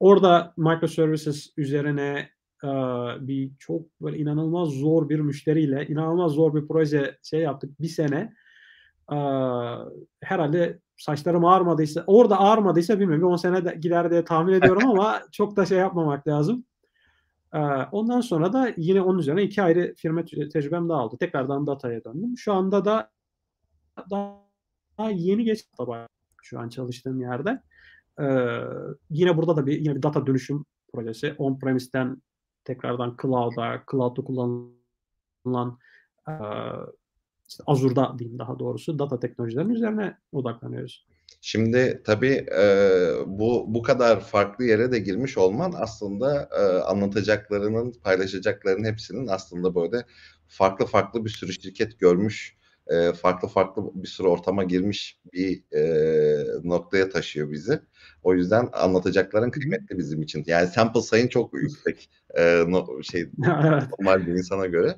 [0.00, 2.28] Orada microservices üzerine
[3.20, 8.32] bir çok böyle inanılmaz zor bir müşteriyle inanılmaz zor bir proje şey yaptık bir sene
[10.22, 15.56] herhalde saçlarım ağarmadıysa orada ağarmadıysa bilmiyorum 10 sene de gider diye tahmin ediyorum ama çok
[15.56, 16.64] da şey yapmamak lazım.
[17.92, 21.16] Ondan sonra da yine onun üzerine iki ayrı firma tecrübem daha oldu.
[21.20, 22.38] Tekrardan dataya döndüm.
[22.38, 23.10] Şu anda da
[24.10, 24.43] daha
[24.98, 25.64] yeni geç
[26.42, 27.62] şu an çalıştığım yerde.
[28.20, 28.24] Ee,
[29.10, 31.34] yine burada da bir yine bir data dönüşüm projesi.
[31.38, 32.22] On-premise'den
[32.64, 35.78] tekrardan cloud'a, cloud'da kullanılan
[36.28, 36.34] e,
[37.48, 41.06] işte Azure'da diyeyim daha doğrusu data teknolojilerinin üzerine odaklanıyoruz.
[41.40, 42.62] Şimdi tabii e,
[43.26, 50.04] bu bu kadar farklı yere de girmiş olman aslında e, anlatacaklarının, paylaşacaklarının hepsinin aslında böyle
[50.46, 55.82] farklı farklı bir sürü şirket görmüş, e, farklı farklı bir sürü ortama girmiş bir e,
[56.64, 57.80] noktaya taşıyor bizi.
[58.22, 60.44] O yüzden anlatacakların kıymetli bizim için.
[60.46, 64.96] Yani sample sayın çok yüksek e, no, şey normal bir insana göre.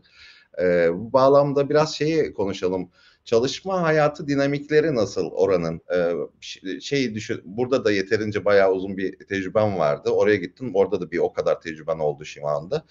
[0.63, 2.91] E, bu bağlamda biraz şeyi konuşalım.
[3.27, 5.81] Çalışma hayatı dinamikleri nasıl oranın?
[5.95, 10.11] E, şey düşün, burada da yeterince bayağı uzun bir tecrüben vardı.
[10.11, 12.85] Oraya gittim, orada da bir o kadar tecrüben oldu şu anda.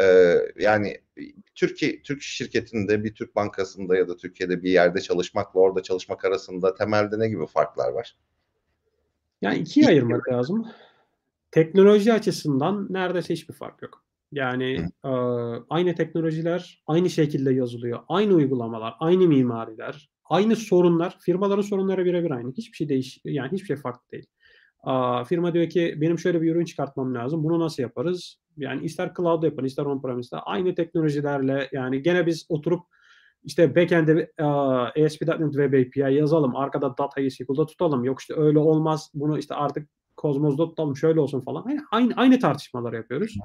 [0.00, 1.00] E, yani
[1.54, 6.74] Türkiye Türk şirketinde, bir Türk bankasında ya da Türkiye'de bir yerde çalışmakla orada çalışmak arasında
[6.74, 8.16] temelde ne gibi farklar var?
[9.42, 10.68] Yani ikiye ayırmak lazım.
[11.50, 14.04] Teknoloji açısından neredeyse hiçbir fark yok.
[14.32, 15.10] Yani e,
[15.70, 18.00] aynı teknolojiler aynı şekilde yazılıyor.
[18.08, 21.18] Aynı uygulamalar, aynı mimariler, aynı sorunlar.
[21.20, 22.52] Firmaların sorunları birebir aynı.
[22.52, 24.26] Hiçbir şey değiş yani hiçbir şey farklı değil.
[24.86, 27.44] E, firma diyor ki benim şöyle bir ürün çıkartmam lazım.
[27.44, 28.36] Bunu nasıl yaparız?
[28.56, 32.80] Yani ister cloud yapın, ister on-premise'de aynı teknolojilerle yani gene biz oturup
[33.44, 36.56] işte backend'e uh, ASP.NET Web API yazalım.
[36.56, 38.04] Arkada datayı SQL'da tutalım.
[38.04, 39.10] Yok işte öyle olmaz.
[39.14, 39.88] Bunu işte artık
[40.18, 40.96] Cosmos'da tutalım.
[40.96, 41.64] Şöyle olsun falan.
[41.66, 43.36] Aynı, aynı, aynı tartışmaları yapıyoruz.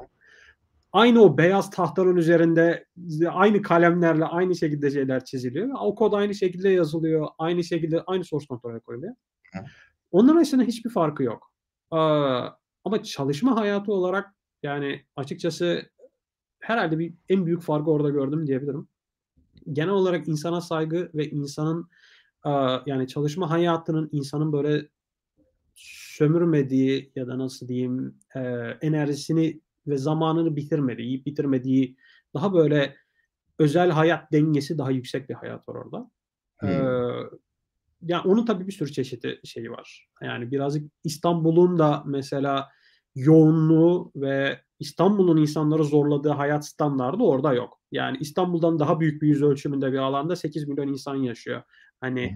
[0.96, 2.88] Aynı o beyaz tahtanın üzerinde
[3.30, 5.70] aynı kalemlerle aynı şekilde şeyler çiziliyor.
[5.80, 7.28] O kod aynı şekilde yazılıyor.
[7.38, 9.16] Aynı şekilde aynı source kontrole koyuluyor.
[10.12, 11.52] Onların arasında hiçbir farkı yok.
[11.94, 11.98] Ee,
[12.84, 15.90] ama çalışma hayatı olarak yani açıkçası
[16.60, 18.88] herhalde bir en büyük farkı orada gördüm diyebilirim
[19.74, 21.90] genel olarak insana saygı ve insanın
[22.86, 24.90] yani çalışma hayatının insanın böyle
[25.76, 28.20] sömürmediği ya da nasıl diyeyim
[28.82, 31.98] enerjisini ve zamanını bitirmediği, yiyip bitirmediği
[32.34, 32.96] daha böyle
[33.60, 36.12] özel hayat dengesi daha yüksek bir hayat var orada.
[36.60, 36.70] Hmm.
[36.70, 37.30] Ee,
[38.02, 40.10] yani onun tabii bir sürü çeşitli şeyi var.
[40.22, 42.70] Yani birazcık İstanbul'un da mesela
[43.16, 47.82] yoğunluğu ve İstanbul'un insanları zorladığı hayat standardı orada yok.
[47.92, 51.64] Yani İstanbul'dan daha büyük bir yüz ölçümünde bir alanda 8 milyon insan yaşıyor.
[52.02, 52.36] Hani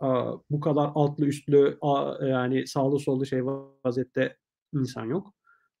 [0.00, 0.40] hı hı.
[0.50, 1.78] bu kadar altlı üstlü
[2.22, 3.46] yani sağlı sollu şey
[3.84, 4.36] vaziyette
[4.74, 5.34] insan yok.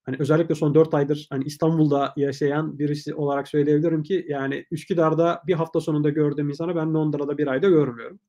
[0.04, 5.54] Hani özellikle son 4 aydır hani İstanbul'da yaşayan birisi olarak söyleyebilirim ki yani Üsküdar'da bir
[5.54, 8.20] hafta sonunda gördüğüm insanı ben Londra'da bir ayda görmüyorum.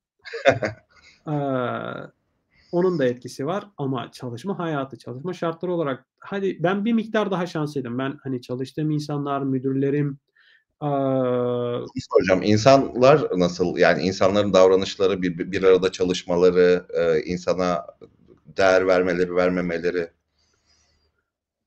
[2.72, 7.46] Onun da etkisi var ama çalışma hayatı, çalışma şartları olarak hadi ben bir miktar daha
[7.46, 7.98] şanslıydım.
[7.98, 10.20] Ben, hani, çalıştığım insanlar, müdürlerim,
[10.82, 13.78] Şeyi soracağım, insanlar nasıl?
[13.78, 16.86] Yani insanların davranışları, bir bir arada çalışmaları,
[17.26, 17.86] insana
[18.58, 20.08] değer vermeleri, vermemeleri?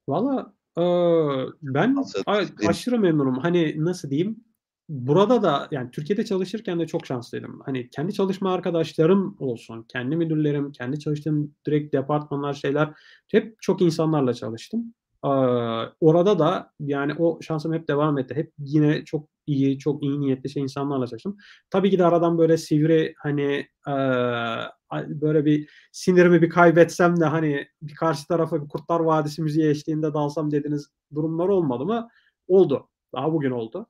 [0.08, 2.22] Valla, eee, ben Nasıl?
[2.26, 3.38] a aşırı memnunum.
[3.38, 4.44] Hani, nasıl diyeyim?
[4.88, 7.60] Burada da, yani, Türkiye'de çalışırken de çok şanslıydım.
[7.64, 12.90] Hani, kendi çalışma arkadaşlarım olsun, kendi müdürlerim, kendi çalıştığım direkt departmanlar, şeyler,
[13.30, 14.94] hep çok insanlarla çalıştım.
[15.22, 18.34] Aaa, orada da, yani, o şansım hep devam etti.
[18.34, 21.36] Hep yine çok iyi, çok iyi niyetli şey insanlarla çalıştım.
[21.70, 24.68] Tabii ki de aradan böyle sivri, hani, a
[25.08, 30.14] böyle bir sinirimi bir kaybetsem de, hani, bir karşı tarafa bir Kurtlar Vadisi müziği eşliğinde
[30.14, 32.08] dalsam dediğiniz durumlar olmadı mı?
[32.48, 32.88] Oldu.
[33.14, 33.86] Daha bugün oldu.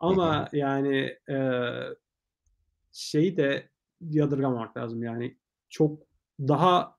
[0.00, 1.72] Ama, yani, eee,
[2.92, 3.68] şeyi de
[4.00, 5.36] yadırgamamak lazım, yani,
[5.70, 5.98] çok
[6.40, 6.96] daha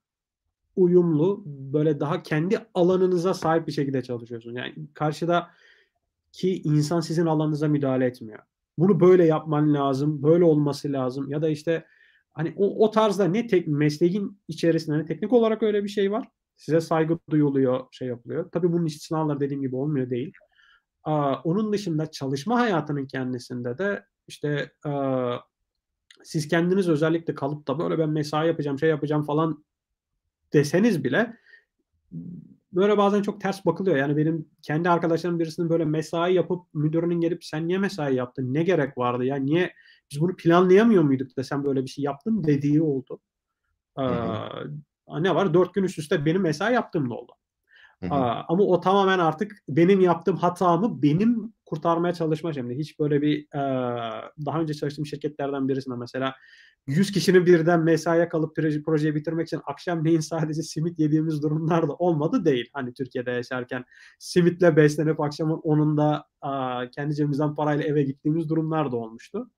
[0.76, 4.56] uyumlu, böyle daha kendi alanınıza sahip bir şekilde çalışıyorsunuz.
[4.56, 4.76] Yani,
[6.38, 8.40] karşıdaki insan sizin alanınıza müdahale etmiyor.
[8.78, 11.86] Bunu böyle yapman lazım, böyle olması lazım ya da, işte,
[12.34, 16.28] hani, o o tarzda ne tek mesleğin içerisinde, hani, teknik olarak öyle bir şey var.
[16.58, 18.52] Size saygı duyuluyor, şey yapılıyor.
[18.52, 20.32] Tabii bunun istisnaları dediğim gibi olmuyor değil.
[21.04, 25.38] Aaa, onun dışında çalışma hayatının kendisinde de, işte, aaa,
[26.24, 29.66] siz kendiniz özellikle kalıp da böyle ben mesai yapacağım, şey yapacağım falan
[30.54, 31.38] deseniz bile
[32.74, 33.98] böyle bazen çok ters bakılıyor.
[33.98, 38.54] Yani, benim kendi arkadaşlarımın birisinin böyle mesai yapıp müdürünün gelip "Sen niye mesai yaptın?
[38.54, 39.36] Ne gerek vardı ya?
[39.36, 39.74] Niye
[40.12, 43.20] biz bunu planlayamıyor muyduk da sen böyle bir şey yaptın?" dediği oldu.
[43.96, 44.50] Aaa,
[45.20, 45.54] ne var?
[45.54, 47.34] 4 gün üst üste benim mesai yaptığım da oldu.
[48.04, 48.08] Hı
[48.50, 52.76] ama o tamamen artık benim yaptığım hatamı benim kurtarmaya çalışma şeklinde.
[52.76, 56.34] Hiç böyle bir, eee, daha önce çalıştığım şirketlerden birisinde mesela
[56.88, 61.94] 100 kişinin birden mesaiye kalıp proje projeyi bitirmek için akşamleyin sadece simit yediğimiz durumlar da
[61.94, 62.70] olmadı değil.
[62.74, 63.86] Hani, Türkiye'de yaşarken
[64.20, 69.50] simitle beslenip akşamın 10'unda, aaa, kendi cebimizden parayla eve gittiğimiz durumlar da olmuştu.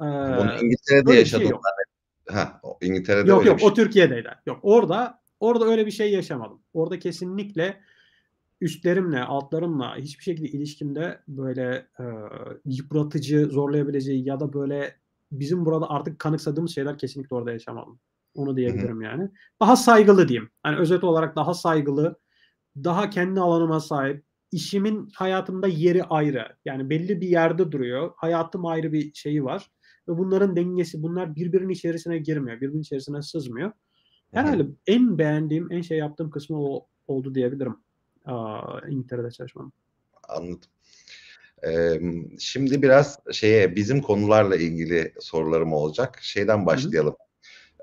[0.00, 1.94] Bunu Eee, İngiltere'de şey zannet
[2.30, 4.28] Hah, o İngiltere'de Yok, yok, o şey Türkiye'deydi.
[4.46, 6.62] Yok, orada orada öyle bir şey yaşamadım.
[6.72, 7.80] Orada kesinlikle
[8.60, 12.06] üstlerimle, altlarımla hiçbir şekilde ilişkimde böyle, eee,
[12.64, 14.96] yıpratıcı, zorlayabileceği ya da böyle
[15.32, 18.00] bizim burada artık kanıksadığımız şeyler kesinlikle orada yaşamadım.
[18.34, 19.30] Onu diyebilirim yani.
[19.60, 20.50] Daha saygılı diyeyim.
[20.62, 22.16] Hani, özet olarak daha saygılı,
[22.76, 26.56] daha kendi alanıma sahip, işimin hayatımda yeri ayrı.
[26.64, 28.12] Yani, belli bir yerde duruyor.
[28.16, 29.70] Hayatım ayrı bir şeyi var
[30.08, 33.68] ve bunların dengesi, bunlar birbirinin içerisine girmiyor, birbirinin içerisine sızmıyor.
[33.68, 34.40] Hı hı.
[34.40, 37.76] Herhâlde en beğendiğim, en şey yaptığım kısmı o oldu diyebilirim,
[38.88, 39.72] İngiltere'de çalışmanın.
[40.28, 40.68] Anladım.
[41.62, 46.18] Emm, şimdi biraz şeye, bizim konularla ilgili sorularım olacak.
[46.22, 47.16] Şeyden başlayalım.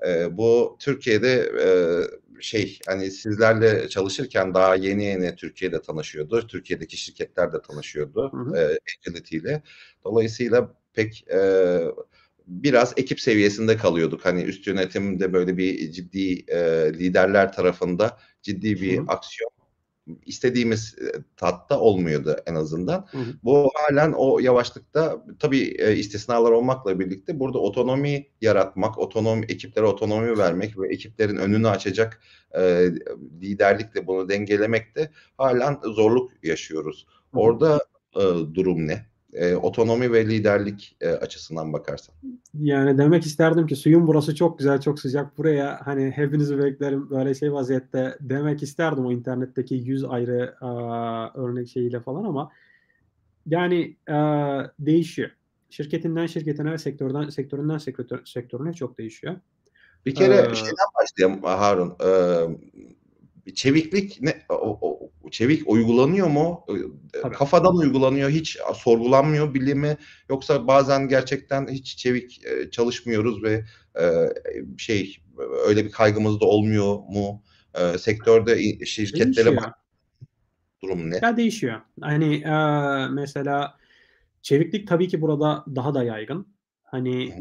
[0.06, 6.46] Eee, bu Türkiye'de, eee, şey, hani, sizlerle çalışırken daha yeni yeni Türkiye'de tanışıyordu.
[6.48, 8.32] Türkiye'deki şirketler de tanışıyordu,
[9.08, 9.38] Agility
[10.04, 11.84] Dolayısıyla pek, eee,
[12.46, 14.24] biraz ekip seviyesinde kalıyorduk.
[14.26, 19.04] Hani, üst yönetimde böyle bir ciddi, eee, liderler tarafında ciddi bir hı.
[19.08, 19.50] aksiyon
[20.26, 23.06] istediğimiz, eee, tatta olmuyordu en azından.
[23.12, 23.24] Hı hı.
[23.44, 30.38] Bu hâlen o yavaşlıkta tabii, eee, istisnalar olmakla birlikte burada otonomi yaratmak, otonomi ekiplere otonomi
[30.38, 32.20] vermek ve ekiplerin önünü açacak,
[32.54, 32.92] eee,
[33.42, 37.06] liderlikle bunu dengelemekte hâlen zorluk yaşıyoruz.
[37.34, 37.40] Hı hı.
[37.42, 37.80] Orada,
[38.16, 39.11] ııı, durum ne?
[39.32, 42.14] Eee, otonomi ve liderlik, eee, açısından bakarsan.
[42.54, 45.38] Yani, demek isterdim ki suyun burası çok güzel, çok sıcak.
[45.38, 51.68] Buraya, hani, hepinizi beklerim, böyle şey vaziyette demek isterdim o internetteki 100 ayrı, aaa, örnek
[51.68, 52.50] şeyiyle falan ama
[53.46, 55.30] yani, aaa, değişiyor.
[55.70, 59.34] Şirketinden şirketine ve sektörden sektöründen sekretör sektörüne çok değişiyor.
[60.06, 61.96] Bir kere Eee şeyden başlayalım Harun.
[62.00, 62.56] Emm,
[63.54, 64.78] çeviklik ne o
[65.22, 66.64] o çevik uygulanıyor mu?
[67.22, 67.34] Tabii.
[67.34, 69.96] kafadan uygulanıyor, hiç sorgulanmıyor bile mi?
[70.30, 73.64] Yoksa bazen gerçekten hiç çevik, eee, çalışmıyoruz ve,
[73.98, 74.34] eee,
[74.78, 75.16] şey,
[75.66, 77.42] öyle bir kaygımız da olmuyor mu?
[77.78, 79.72] Eee, sektörde şirketlere bak Değişiyor.
[80.82, 81.20] Durum ne?
[81.22, 81.80] Ya, değişiyor.
[82.00, 82.38] Hani,
[83.14, 83.78] mesela
[84.42, 86.51] çeviklik tabii ki burada daha da yaygın.
[86.92, 87.32] Hani,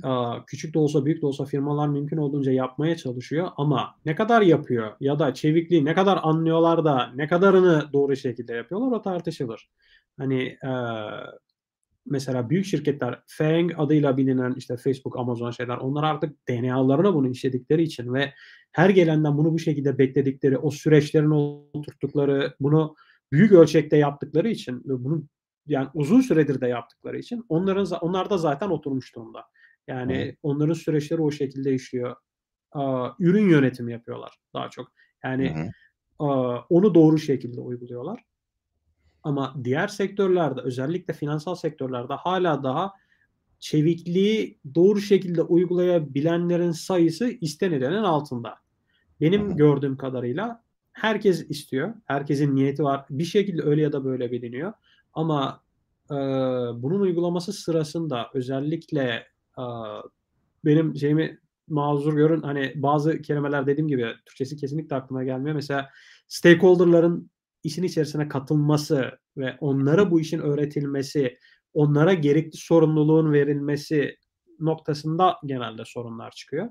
[0.47, 4.91] küçük de olsa büyük de olsa firmalar mümkün olduğunca yapmaya çalışıyor ama ne kadar yapıyor
[4.99, 9.69] ya da çevikliği ne kadar anlıyorlar da ne kadarını doğru şekilde yapıyorlar o tartışılır.
[10.19, 10.69] Hani, eee,
[12.05, 17.83] mesela büyük şirketler FAANG adıyla bilinen, işte, Facebook, Amazon şeyler onlar artık DNA'larına bunu işledikleri
[17.83, 18.33] için ve
[18.71, 21.33] her gelenden bunu bu şekilde bekledikleri, o süreçlerini
[21.73, 22.95] oturttukları, bunu
[23.31, 25.23] büyük ölçekte yaptıkları için bunu,
[25.67, 29.43] yani, uzun süredir de yaptıkları için onların za onlarda zaten oturmuş durumda.
[29.87, 32.15] Yani, onların süreçleri o şekilde işliyor.
[33.19, 34.91] ürün yönetimi yapıyorlar daha çok.
[35.23, 35.55] Yani
[36.19, 36.61] hı hı.
[36.69, 38.23] onu doğru şekilde uyguluyorlar.
[39.23, 42.93] Ama diğer sektörlerde özellikle finansal sektörlerde hala daha
[43.59, 48.55] çevikliği doğru şekilde uygulayabilenlerin sayısı istenilenin altında.
[49.21, 51.93] Benim gördüğüm kadarıyla herkes istiyor.
[52.05, 53.05] Herkesin niyeti var.
[53.09, 54.73] Bir şekilde öyle ya da böyle biliniyor.
[55.13, 55.63] Ama
[56.11, 56.15] e,
[56.83, 59.63] bunun uygulaması sırasında özellikle e,
[60.65, 65.55] benim şeyimi mazur görün hani bazı kelimeler dediğim gibi Türkçesi kesinlikle aklıma gelmiyor.
[65.55, 65.89] Mesela
[66.27, 67.31] stakeholder'ların
[67.63, 71.37] işin içerisine katılması ve onlara bu işin öğretilmesi,
[71.73, 74.17] onlara gerekli sorumluluğun verilmesi
[74.59, 76.69] noktasında genelde sorunlar çıkıyor.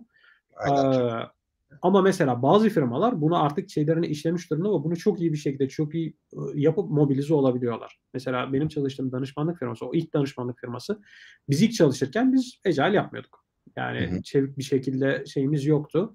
[0.68, 1.39] Ee,
[1.82, 5.68] ama mesela bazı firmalar bunu artık şeylerini işlemiş durumda ve bunu çok iyi bir şekilde
[5.68, 6.16] çok iyi
[6.54, 7.98] yapıp mobilize olabiliyorlar.
[8.14, 11.00] Mesela benim çalıştığım danışmanlık firması, o ilk danışmanlık firması
[11.48, 13.44] biz ilk çalışırken biz ecel yapmıyorduk.
[13.76, 14.22] Yani hı hı.
[14.22, 16.14] çevik bir şekilde şeyimiz yoktu.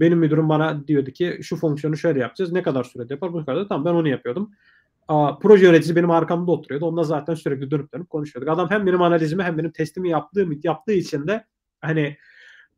[0.00, 2.52] benim müdürüm bana diyordu ki şu fonksiyonu şöyle yapacağız.
[2.52, 3.32] Ne kadar sürede yapar?
[3.32, 3.68] Bu kadar.
[3.68, 4.50] Tamam ben onu yapıyordum.
[5.42, 6.86] proje yöneticisi benim arkamda oturuyordu.
[6.86, 8.52] Onunla zaten sürekli dönüp dönüp konuşuyorduk.
[8.52, 11.44] Adam hem benim analizimi hem benim testimi yaptığım yaptığı için de
[11.80, 12.16] hani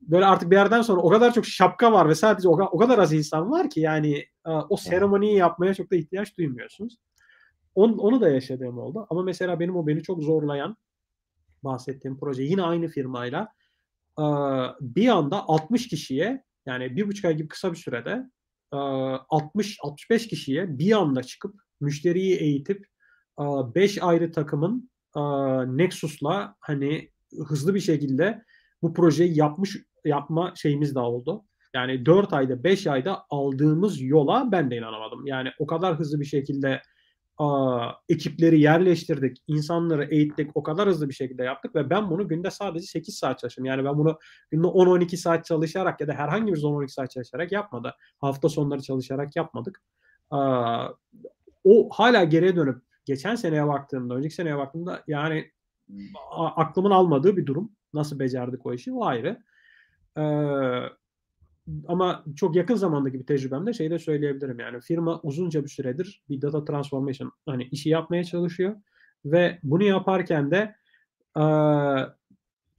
[0.00, 2.98] böyle artık bir yerden sonra o kadar çok şapka var ve sadece o, o kadar
[2.98, 6.96] az insan var ki yani o seremoniyi yapmaya çok da ihtiyaç duymuyorsunuz.
[7.74, 9.06] On, onu da yaşadığım oldu.
[9.10, 10.76] Ama mesela benim o beni çok zorlayan
[11.64, 13.48] bahsettiğim proje yine aynı firmayla
[14.80, 18.30] bir anda 60 kişiye yani bir buçuk ay gibi kısa bir sürede
[18.72, 22.86] 60-65 kişiye bir anda çıkıp müşteriyi eğitip
[23.38, 24.90] 5 ayrı takımın
[25.66, 27.10] Nexus'la hani
[27.48, 28.44] hızlı bir şekilde
[28.82, 31.44] bu projeyi yapmış yapma şeyimiz de oldu.
[31.74, 35.26] Yani 4 ayda 5 ayda aldığımız yola ben de inanamadım.
[35.26, 36.82] Yani o kadar hızlı bir şekilde
[37.38, 42.50] a, ekipleri yerleştirdik, insanları eğittik, o kadar hızlı bir şekilde yaptık ve ben bunu günde
[42.50, 43.64] sadece 8 saat çalıştım.
[43.64, 44.18] Yani ben bunu
[44.50, 47.94] günde 10-12 saat çalışarak ya da herhangi bir 10-12 saat çalışarak yapmadı.
[48.18, 49.82] Hafta sonları çalışarak yapmadık.
[50.30, 50.88] A,
[51.64, 55.50] o hala geriye dönüp geçen seneye baktığımda, önceki seneye baktığımda yani
[56.30, 57.72] aklımın almadığı bir durum.
[57.96, 59.42] Nasıl becerdik o işi o ayrı.
[60.18, 60.22] Ee,
[61.88, 66.40] ama çok yakın zamandaki bir tecrübemde şey de söyleyebilirim yani firma uzunca bir süredir bir
[66.40, 68.76] data transformation hani işi yapmaya çalışıyor
[69.24, 70.76] ve bunu yaparken de
[71.36, 71.44] e,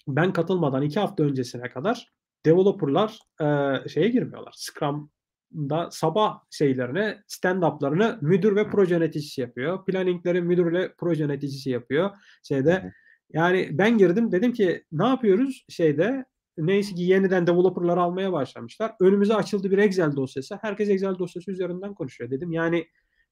[0.08, 2.13] ben katılmadan iki hafta öncesine kadar
[2.45, 4.53] developerlar e, şeye girmiyorlar.
[4.58, 9.86] Scrum'da sabah şeylerine, stand-up'larını müdür ve proje yöneticisi yapıyor.
[9.86, 12.12] Planning'leri müdür ve proje yöneticisi yapıyor.
[12.43, 12.93] Şeyde
[13.34, 16.26] yani ben girdim dedim ki ne yapıyoruz şeyde
[16.58, 18.92] neyse ki yeniden developer'ları almaya başlamışlar.
[19.00, 20.60] Önümüze açıldı bir Excel dosyası.
[20.62, 22.52] Herkes Excel dosyası üzerinden konuşuyor dedim.
[22.52, 22.88] Yani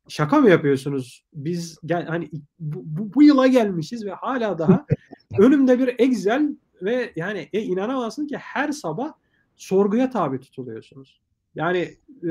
[0.08, 1.26] şaka mı yapıyorsunuz?
[1.34, 2.30] Biz gel, hani
[2.60, 4.86] bu, bu, bu yıla gelmişiz ve hala daha
[5.40, 9.14] önümde bir Excel ve yani e, inanamazsın ki her sabah
[9.56, 11.22] sorguya tabi tutuluyorsunuz.
[11.56, 11.80] Yani
[12.24, 12.30] e,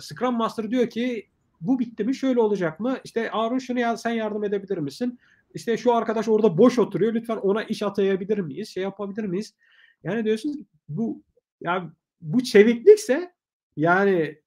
[0.00, 1.28] Scrum Master diyor ki
[1.60, 2.98] bu bitti mi şöyle olacak mı?
[3.04, 5.18] İşte Arun şunu ya, sen yardım edebilir misin?
[5.54, 7.14] İşte şu arkadaş orada boş oturuyor.
[7.14, 8.68] Lütfen ona iş atayabilir miyiz?
[8.68, 9.54] Şey yapabilir miyiz?
[10.02, 10.56] Yani diyorsunuz
[10.88, 11.22] bu
[11.60, 13.34] ya bu çeviklikse
[13.76, 14.38] yani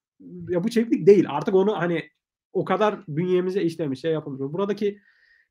[0.50, 1.26] ya bu çeviklik değil.
[1.30, 2.10] Artık onu hani
[2.54, 4.40] o kadar bünyemize işlemiş şey yapılmış.
[4.40, 5.00] Buradaki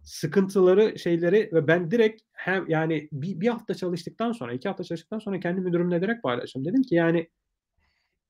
[0.02, 5.18] sıkıntıları şeyleri ve ben direkt hem yani bir, bir hafta çalıştıktan sonra iki hafta çalıştıktan
[5.18, 6.64] sonra kendi müdürümle direkt paylaştım.
[6.64, 7.28] Dedim ki yani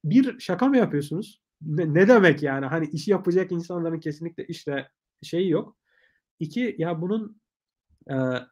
[0.05, 1.41] bir şaka mı yapıyorsunuz?
[1.61, 2.67] Ne, ne demek yani?
[2.67, 4.89] Hani işi yapacak insanların kesinlikle işte
[5.23, 5.77] şeyi yok.
[6.41, 7.41] İki ya bunun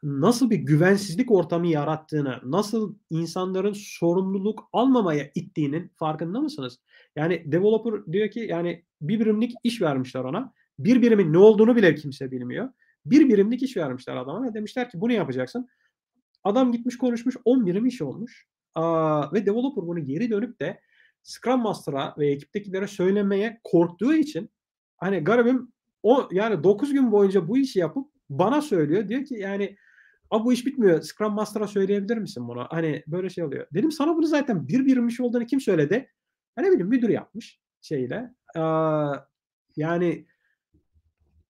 [0.03, 6.79] nasıl bir güvensizlik ortamı yarattığını, nasıl insanların sorumluluk almamaya ittiğinin farkında mısınız?
[7.15, 10.53] Yani developer diyor ki yani bir birimlik iş vermişler ona.
[10.79, 12.69] Bir birimin ne olduğunu bile kimse bilmiyor.
[13.05, 15.67] Bir birimlik iş vermişler adama ve demişler ki bunu yapacaksın.
[16.43, 18.47] Adam gitmiş konuşmuş 10 birim iş olmuş.
[18.75, 20.79] Aa, ve developer bunu geri dönüp de
[21.23, 24.49] Scrum Master'a ve ekiptekilere söylemeye korktuğu için
[24.97, 25.73] hani garibim
[26.05, 29.07] o yani 9 gün boyunca bu işi yapıp bana söylüyor.
[29.07, 29.77] Diyor ki yani
[30.31, 31.01] Abi bu iş bitmiyor.
[31.01, 32.67] Scrum Master'a söyleyebilir misin bunu?
[32.69, 33.67] Hani böyle şey oluyor.
[33.73, 36.09] Dedim sana bunu zaten bir birmiş olduğunu kim söyledi?
[36.57, 38.33] Ben ne bileyim müdür yapmış şeyle.
[38.55, 38.61] Ee,
[39.75, 40.25] yani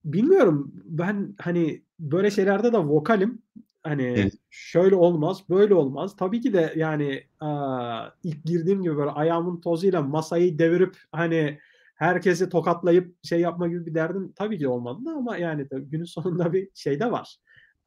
[0.05, 3.41] bilmiyorum ben hani böyle şeylerde de vokalim.
[3.83, 4.33] Hani evet.
[4.49, 6.15] şöyle olmaz, böyle olmaz.
[6.15, 11.59] Tabii ki de yani aa, ilk girdiğim gibi böyle ayağımın tozuyla masayı devirip hani
[11.95, 16.05] herkesi tokatlayıp şey yapma gibi bir derdim tabii ki olmadı da ama yani tabii günün
[16.05, 17.37] sonunda bir şey de var.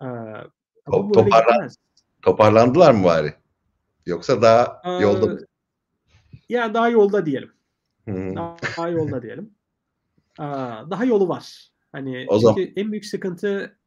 [0.03, 0.07] Ee,
[0.93, 1.69] Top, toparlan,
[2.23, 3.35] toparlandılar mı bari?
[4.07, 5.39] Yoksa daha ee, yolda mı?
[6.49, 7.53] Ya daha yolda diyelim.
[8.05, 8.37] Hmm.
[8.37, 9.55] Daha, daha yolda diyelim.
[10.41, 10.45] Ee,
[10.91, 11.73] daha yolu var.
[11.93, 12.61] Hani o zaman...
[12.77, 13.79] en büyük sıkıntı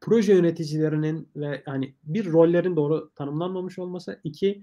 [0.00, 4.62] proje yöneticilerinin ve hani bir rollerin doğru tanımlanmamış olması, iki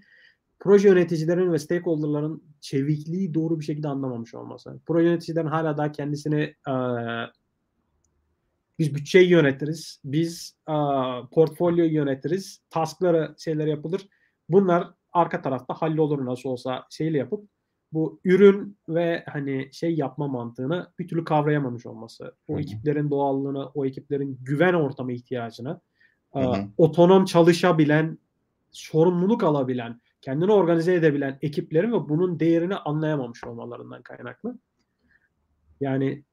[0.60, 4.80] proje yöneticilerin ve stakeholder'ların çevikliği doğru bir şekilde anlamamış olması.
[4.86, 6.74] Proje yöneticilerin hala daha kendisini e,
[8.80, 10.76] biz bütçeyi yönetiriz, biz e,
[11.32, 14.07] portfolyoyu yönetiriz, taskları şeyler yapılır.
[14.49, 17.49] Bunlar arka tarafta hallolur nasıl olsa şeyle yapıp
[17.93, 22.36] bu ürün ve hani şey yapma mantığını bir türlü kavrayamamış olması.
[22.47, 22.62] O Hı-hı.
[22.62, 25.82] ekiplerin doğallığını, o ekiplerin güven ortamı ihtiyacını,
[26.34, 26.68] Hı-hı.
[26.78, 28.18] otonom çalışabilen,
[28.72, 34.57] sorumluluk alabilen, kendini organize edebilen ekiplerin ve bunun değerini anlayamamış olmalarından kaynaklı.
[35.82, 36.24] Yani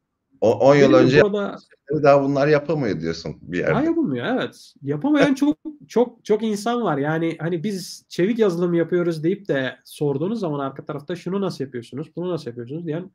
[0.40, 1.58] 10 yıl önce burada,
[2.02, 3.72] daha bunlar yapamıyor diyorsun bir yerde.
[3.72, 4.74] Daha yapılmıyor evet.
[4.82, 5.58] Yapamayan çok
[5.88, 6.98] çok çok insan var.
[6.98, 12.16] Yani hani biz çevik yazılım yapıyoruz deyip de sorduğunuz zaman arka tarafta şunu nasıl yapıyorsunuz,
[12.16, 13.10] bunu nasıl yapıyorsunuz diyen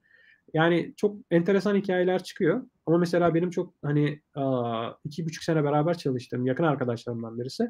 [0.53, 2.63] yani çok enteresan hikayeler çıkıyor.
[2.85, 4.21] Ama mesela benim çok hani
[5.03, 7.67] iki buçuk sene beraber çalıştığım yakın arkadaşlarımdan birisi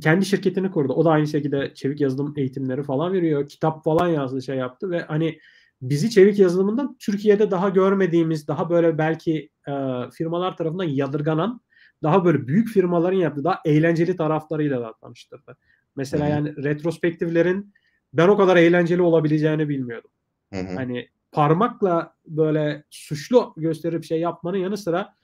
[0.00, 0.92] kendi şirketini kurdu.
[0.92, 3.48] O da aynı şekilde çevik yazılım eğitimleri falan veriyor.
[3.48, 5.38] Kitap falan yazdı şey yaptı ve hani
[5.82, 9.72] bizi çevik yazılımından Türkiye'de daha görmediğimiz, daha böyle belki e,
[10.12, 11.60] firmalar tarafından yadırganan,
[12.02, 15.56] daha böyle büyük firmaların yaptığı daha eğlenceli taraflarıyla da tanıştırdı.
[15.96, 16.30] Mesela Hı-hı.
[16.30, 17.74] yani retrospektiflerin
[18.12, 20.10] ben o kadar eğlenceli olabileceğini bilmiyordum.
[20.52, 20.74] Hı-hı.
[20.74, 25.14] Hani parmakla böyle suçlu gösterip şey yapmanın yanı sıra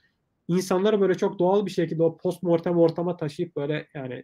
[0.47, 4.23] insanları böyle çok doğal bir şekilde o postmortem ortama taşıyıp böyle yani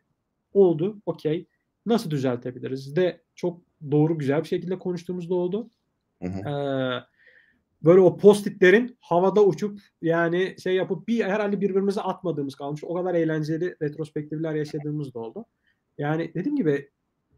[0.54, 1.48] oldu okey
[1.86, 5.70] nasıl düzeltebiliriz de çok doğru güzel bir şekilde konuştuğumuzda oldu.
[6.22, 6.50] Hı hı.
[6.50, 7.04] Ee,
[7.84, 12.84] böyle o postitlerin havada uçup yani şey yapıp bir herhalde birbirimize atmadığımız kalmış.
[12.84, 15.46] O kadar eğlenceli retrospektifler yaşadığımız da oldu.
[15.98, 16.90] Yani dediğim gibi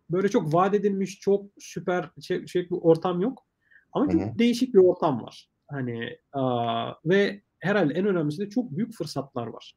[0.09, 3.45] böyle çok vaat edilmiş çok süper şey, şey bir ortam yok.
[3.93, 4.39] Ama çok Hı-hı.
[4.39, 5.49] değişik bir ortam var.
[5.67, 9.75] Hani a, ve herhalde en önemlisi de çok büyük fırsatlar var.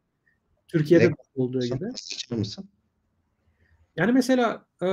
[0.69, 1.15] Türkiye'de ne?
[1.35, 1.85] olduğu gibi.
[2.31, 2.69] Mısın?
[3.97, 4.89] Yani mesela e,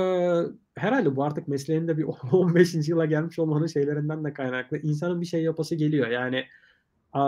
[0.76, 2.88] herhalde bu artık mesleğinde bir 15.
[2.88, 4.78] yıla gelmiş olmanın şeylerinden de kaynaklı.
[4.78, 6.08] İnsanın bir şey yapası geliyor.
[6.08, 6.38] Yani
[7.16, 7.20] e,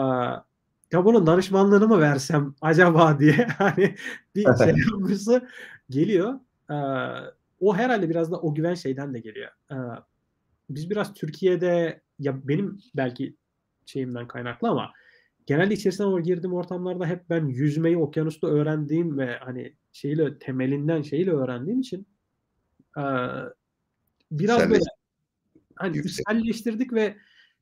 [0.91, 3.95] ya bunun danışmanlığını mı versem acaba diye hani
[4.36, 5.47] bir şey yapması
[5.89, 6.39] geliyor.
[6.69, 6.76] E,
[7.59, 9.51] o herhalde biraz da o güven şeyden de geliyor.
[9.72, 9.76] E,
[10.69, 13.36] biz biraz Türkiye'de ya benim belki
[13.86, 14.91] şeyimden kaynaklı ama
[15.47, 21.80] genelde içerisine girdiğim ortamlarda hep ben yüzmeyi okyanusta öğrendiğim ve hani şeyle temelinden şeyle öğrendiğim
[21.80, 22.08] için
[22.98, 23.04] e,
[24.32, 24.84] biraz böyle
[25.76, 27.18] hani üselleştirdik ve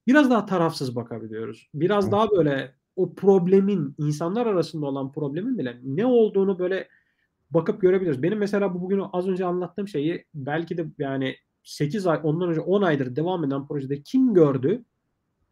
[0.07, 1.69] biraz daha tarafsız bakabiliyoruz.
[1.73, 2.11] Biraz Hı.
[2.11, 6.87] daha böyle o problemin insanlar arasında olan problemin bile ne olduğunu böyle
[7.51, 8.23] bakıp görebiliyoruz.
[8.23, 12.61] Benim mesela bu bugün az önce anlattığım şeyi belki de yani 8 ay ondan önce
[12.61, 14.83] 10 aydır devam eden projede kim gördü?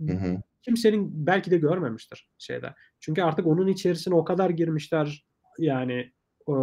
[0.07, 0.41] Hı hı.
[0.61, 2.73] Kimsenin belki de görmemiştir şeyde.
[2.99, 5.25] Çünkü artık onun içerisine o kadar girmişler
[5.59, 6.11] yani
[6.47, 6.55] e,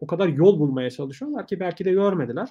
[0.00, 2.48] o kadar yol bulmaya çalışıyorlar ki belki de görmediler.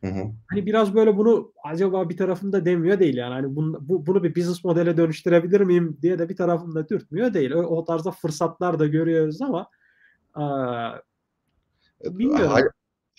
[0.00, 0.24] Hı hı.
[0.46, 3.32] Hani biraz böyle bunu acaba bir tarafında demiyor değil yani.
[3.34, 7.50] Hani bunu, bu, bunu bir business modele dönüştürebilir miyim diye de bir tarafında dürtmüyor değil.
[7.50, 9.68] O, o tarzda fırsatlar da görüyoruz ama
[10.36, 10.44] e,
[12.18, 12.52] bilmiyorum.
[12.52, 12.62] Hal,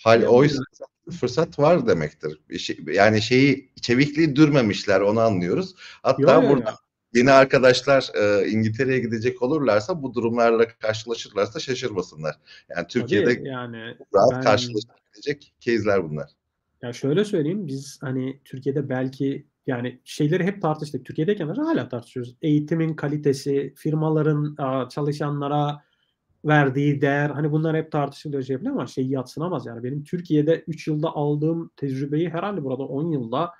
[0.04, 0.62] hal oysa
[1.10, 2.58] fırsat var demektir.
[2.58, 5.74] Şey, yani şeyi çevikliği dürmemişler onu anlıyoruz.
[6.02, 6.76] Hatta yo, yo, burada yo
[7.14, 12.36] yeni arkadaşlar e, İngiltere'ye gidecek olurlarsa bu durumlarla karşılaşırlarsa şaşırmasınlar.
[12.76, 16.30] Yani Türkiye'de Tabii, yani rahat ben, karşılaşabilecek case'ler bunlar.
[16.82, 21.06] Ya şöyle söyleyeyim biz hani Türkiye'de belki yani şeyleri hep tartıştık.
[21.06, 22.36] Türkiye'deyken hala tartışıyoruz.
[22.42, 24.56] Eğitimin kalitesi, firmaların
[24.88, 25.82] çalışanlara
[26.44, 29.84] verdiği değer hani bunlar hep tartışılıyor şey ama şey yatsınamaz yani.
[29.84, 33.50] Benim Türkiye'de 3 yılda aldığım tecrübeyi herhalde burada 10 yılda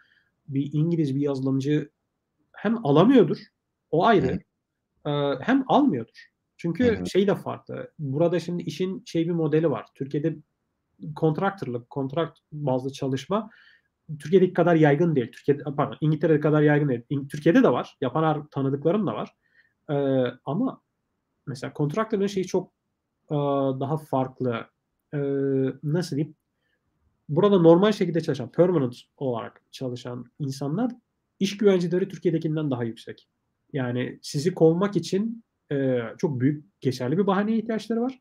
[0.48, 1.90] bir İngiliz bir yazılımcı
[2.62, 3.38] hem alamıyordur.
[3.90, 4.38] O ayrı.
[5.06, 5.10] Ee,
[5.40, 6.28] hem almıyordur.
[6.56, 7.10] Çünkü Hı-hı.
[7.10, 7.92] şey de farklı.
[7.98, 9.86] Burada şimdi işin şey bir modeli var.
[9.94, 10.36] Türkiye'de
[11.16, 13.50] kontraktörlük, kontrakt bazlı çalışma
[14.18, 15.32] Türkiye'deki kadar yaygın değil.
[15.32, 17.28] Türkiye'de pardon, İngiltere'de kadar yaygın değil.
[17.28, 17.96] Türkiye'de de var.
[18.00, 19.34] Yapan tanıdıklarım da var.
[19.90, 20.80] Ee, ama
[21.46, 22.72] mesela kontraktörün şeyi çok
[23.30, 23.34] e,
[23.80, 24.66] daha farklı.
[25.14, 25.18] E,
[25.82, 26.36] nasıl diyeyim?
[27.28, 30.92] Burada normal şekilde çalışan, permanent olarak çalışan insanlar
[31.42, 33.28] iş güvenceleri Türkiye'dekinden daha yüksek.
[33.72, 38.20] Yani sizi kovmak için e, çok büyük geçerli bir bahaneye ihtiyaçları var.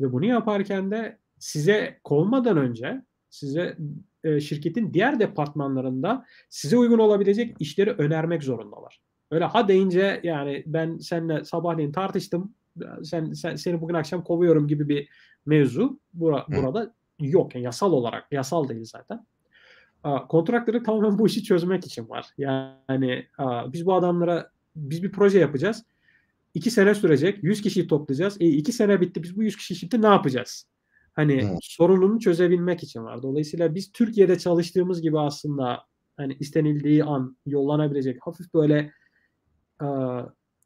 [0.00, 3.76] Ve bunu yaparken de size kovmadan önce size
[4.24, 9.00] e, şirketin diğer departmanlarında size uygun olabilecek işleri önermek zorundalar.
[9.30, 12.54] Öyle ha deyince yani ben seninle sabahleyin tartıştım
[13.02, 15.08] sen, sen seni bugün akşam kovuyorum gibi bir
[15.46, 17.54] mevzu bura, burada yok.
[17.54, 19.26] Yani yasal olarak yasal değil zaten
[20.28, 22.26] kontratları tamamen bu işi çözmek için var.
[22.38, 23.26] Yani
[23.66, 25.84] biz bu adamlara biz bir proje yapacağız.
[26.54, 27.44] İki sene sürecek.
[27.44, 28.36] 100 kişiyi toplayacağız.
[28.40, 29.22] E, iki sene bitti.
[29.22, 30.66] Biz bu 100 kişi şimdi ne yapacağız?
[31.12, 31.56] Hani Hıı.
[31.62, 33.22] sorununu çözebilmek için var.
[33.22, 35.84] Dolayısıyla biz Türkiye'de çalıştığımız gibi aslında
[36.16, 38.92] hani istenildiği an yollanabilecek hafif böyle
[39.78, 40.22] aaa,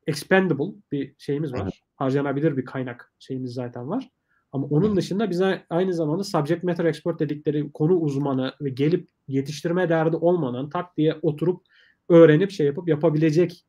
[0.07, 1.82] expendable bir şeyimiz var.
[1.97, 4.11] Harcanabilir bir kaynak şeyimiz zaten var.
[4.55, 9.89] Ama onun dışında bize aynı zamanda subject matter expert dedikleri konu uzmanı ve gelip yetiştirme
[9.89, 11.63] derdi olmadan tak diye oturup
[12.09, 13.65] öğrenip şey yapıp yapabilecek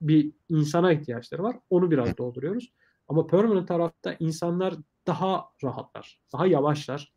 [0.00, 1.56] bir insana ihtiyaçları var.
[1.70, 2.72] Onu biraz dolduruyoruz.
[3.08, 4.74] Ama permanent tarafta insanlar
[5.06, 7.12] daha rahatlar, daha yavaşlar.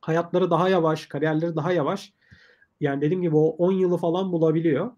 [0.00, 2.12] Hayatları daha yavaş, kariyerleri daha yavaş.
[2.80, 4.90] Yani dediğim gibi o 10 yılı falan bulabiliyor.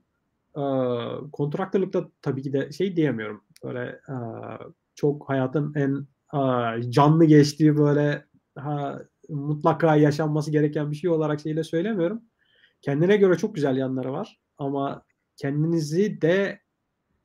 [0.55, 3.45] Aaa, kontraktörlükte tabii ki de şey diyemiyorum.
[3.65, 4.59] Böyle, aaa,
[4.95, 6.07] çok hayatın en,
[6.89, 8.25] canlı geçtiği böyle
[8.59, 12.23] ha mutlaka yaşanması gereken bir şey olarak şeyle söylemiyorum.
[12.83, 15.03] Kendine göre çok güzel yanları var ama
[15.37, 16.61] kendinizi de,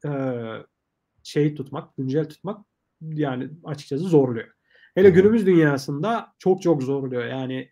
[0.06, 0.66] eee,
[1.24, 2.66] şey tutmak, güncel tutmak
[3.02, 4.48] yani açıkçası zorluyor.
[4.96, 7.26] Hele günümüz dünyasında çok çok zorluyor.
[7.26, 7.70] Yani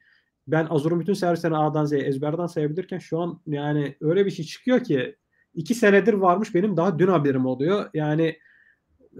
[0.47, 4.83] ben Azure'un bütün servislerini A'dan Z'ye ezberden sayabilirken şu an yani öyle bir şey çıkıyor
[4.83, 5.15] ki
[5.53, 7.89] 2 senedir varmış benim daha dün haberim oluyor.
[7.93, 8.39] Yani,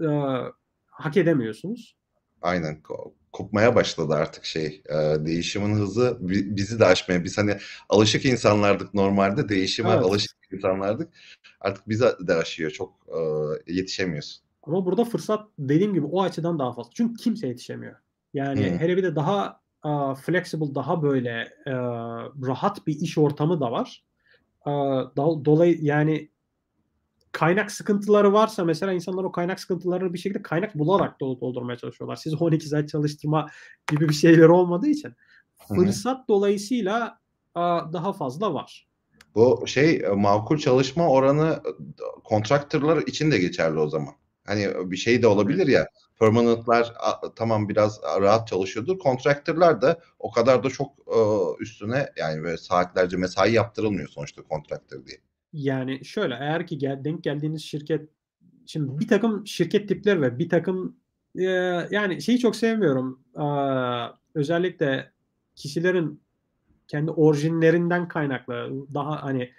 [0.06, 0.44] aaa,
[0.86, 1.99] hak edemiyorsunuz.
[2.42, 2.82] Aynen.
[2.82, 7.56] Ko kopmaya başladı artık şey, eee, değişimin hızı bi bizi de aşmaya Biz hani
[7.88, 10.04] alışık insanlardık normalde, değişime Evet.
[10.04, 11.08] alışık insanlardık.
[11.60, 12.70] Artık bizi de aşıyor.
[12.70, 14.42] Çok, eee, yetişemiyoruz.
[14.62, 16.90] Ama burada fırsat dediğim gibi o açıdan daha fazla.
[16.94, 17.94] Çünkü kimse yetişemiyor.
[18.34, 18.78] Yani Hıı.
[18.78, 21.72] hele bir de daha, aaa, flexible, daha böyle, eee,
[22.46, 24.04] rahat bir iş ortamı da var.
[25.16, 26.29] Dal dolayı yani
[27.32, 32.16] kaynak sıkıntıları varsa mesela insanlar o kaynak sıkıntılarını bir şekilde kaynak bularak dol doldurmaya çalışıyorlar.
[32.16, 33.46] Sizi 12 saat çalıştırma
[33.90, 35.14] gibi bir şeyleri olmadığı için.
[35.68, 37.18] Fırsat dolayısıyla,
[37.54, 38.88] aaa, daha fazla var.
[39.34, 41.64] Bu şey, eee, makul çalışma oranı, ı
[41.98, 44.14] da contractor'lar için de geçerli o zaman.
[44.46, 46.94] Hani bir şey de olabilir ya, permanent'lar
[47.36, 48.98] tamam biraz rahat çalışıyordur.
[48.98, 50.92] Contractor'lar da o kadar da çok,
[51.60, 55.18] üstüne yani böyle saatlerce mesai yaptırılmıyor sonuçta contractor diye.
[55.52, 58.08] Yani şöyle, eğer ki gel denk geldiğiniz şirket
[58.66, 60.96] şimdi birtakım şirket tipleri ve birtakım,
[61.34, 63.20] eee, yani şeyi çok sevmiyorum.
[63.36, 65.10] Aaa, özellikle
[65.56, 66.22] kişilerin
[66.88, 69.50] kendi orijinlerinden kaynaklı daha hani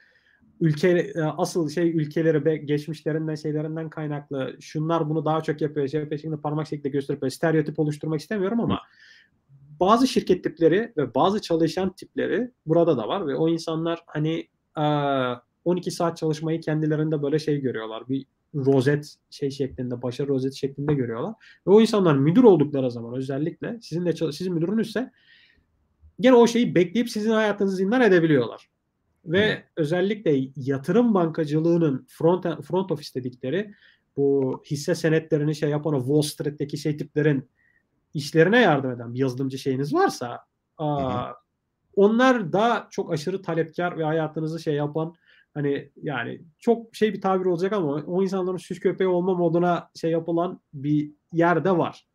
[0.62, 6.68] ülke asıl şey ülkeleri geçmişlerinden şeylerinden kaynaklı şunlar bunu daha çok yapıyor, şey şeklinde parmak
[6.68, 8.80] şeklinde gösterip stereotip oluşturmak istemiyorum ama
[9.80, 14.48] bazı şirket tipleri ve bazı çalışan tipleri burada da var ve o insanlar hani,
[15.66, 18.10] 12 saat çalışmayı kendilerinde böyle şey görüyorlar.
[18.10, 21.36] Bir rozet şey şeklinde, başarı rozeti şeklinde görüyorlar
[21.68, 25.12] ve o insanlar müdür oldukları zaman özellikle sizinle çalış sizin müdürünüzse
[26.20, 28.70] gene o şeyi bekleyip sizin hayatınızı zindan edebiliyorlar.
[29.26, 33.74] Ve özellikle yatırım bankacılığının front front office dedikleri
[34.18, 37.50] bu hisse senetlerini şey yapan o Wall Street'teki şey tiplerin
[38.14, 40.40] işlerine yardım eden bir yazılımcı şeyiniz varsa,
[40.78, 41.34] aaa,
[41.96, 45.16] onlar da çok aşırı talepkâr ve hayatınızı şey yapan
[45.54, 50.12] hani yani çok şey bir tabir olacak ama o insanların süs köpeği olma moduna şey
[50.12, 52.08] yapılan bir yer de var.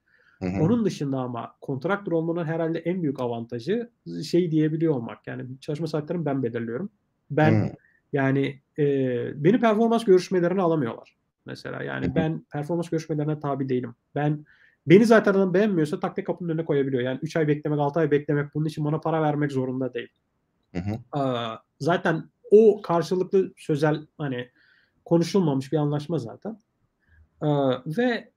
[0.42, 0.62] Hı hı.
[0.62, 3.90] Onun dışında ama contractor olmanın herhâlde en büyük avantajı
[4.24, 5.26] şey diyebiliyor olmak.
[5.26, 6.90] Yani çalışma saatlerimi ben belirliyorum.
[7.30, 7.70] Ben Hıı.
[8.12, 11.16] yani, eee, beni performans görüşmelerine alamıyorlar
[11.46, 11.80] mesela.
[11.80, 12.14] Hı Yani hı.
[12.14, 13.94] ben performans görüşmelerine tabi değilim.
[14.14, 14.44] Ben
[14.86, 17.02] beni zaten adam beğenmiyorsa tak diye kapının önüne koyabiliyor.
[17.02, 20.08] Yani 3 ay beklemek, 6 ay beklemek bunun için bana para vermek zorunda değil.
[20.74, 20.98] Hı hı.
[21.12, 24.50] Aaa, zaten o karşılıklı sözel hani
[25.04, 26.58] konuşulmamış bir anlaşma zaten.
[27.40, 28.32] Aaa, ve,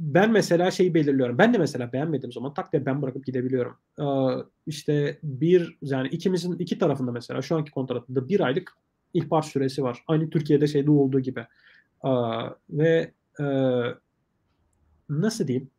[0.00, 1.38] ben mesela şeyi belirliyorum.
[1.38, 3.76] Ben de mesela beğenmediğim zaman tak diye ben bırakıp gidebiliyorum.
[3.98, 8.72] Aaa, işte bir yani ikimizin 2 tarafın da mesela şu anki kontratımda 1 aylık
[9.14, 10.04] ihbar süresi var.
[10.06, 11.46] Aynı Türkiye'de şeyde olduğu gibi.
[12.02, 13.94] Aaa, ve, eee,
[15.08, 15.70] nasıl diyeyim?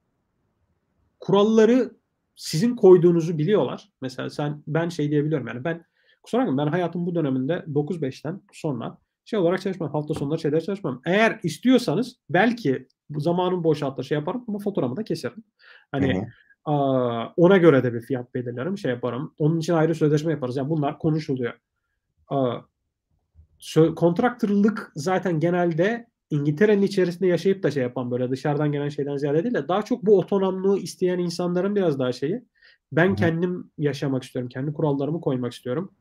[1.20, 1.91] Kuralları
[2.36, 3.89] sizin koyduğunuzu biliyorlar.
[4.02, 5.86] Mesela sen ben şey diyebiliyorum yani ben
[6.24, 9.91] kusura bakmayın ben hayatımın bu döneminde 9-5'ten sonra şey olarak çalışmam.
[9.91, 11.01] Hafta sonları şeyleri çalışmam.
[11.05, 15.43] Eğer istiyorsanız belki bu zamanımı boşaltır, şey yaparım ama faturamı da keserim.
[15.91, 16.71] Hani, hı.
[16.71, 19.34] aaa, ona göre de bir fiyat belirlerim, şey yaparım.
[19.38, 20.57] Onun için ayrı sözleşme yaparız.
[20.57, 21.53] Yani bunlar konuşuluyor.
[22.28, 22.57] Aaa,
[23.59, 29.43] sö contractor'lık zaten genelde İngiltere'nin içerisinde yaşayıp da şey yapan böyle dışarıdan gelen şeyden ziyade
[29.43, 32.45] değil de daha çok bu otonomluğu isteyen insanların biraz daha şeyi.
[32.91, 33.15] Ben Hı hı.
[33.15, 34.49] kendim yaşamak istiyorum.
[34.49, 35.91] Kendi kurallarımı koymak istiyorum.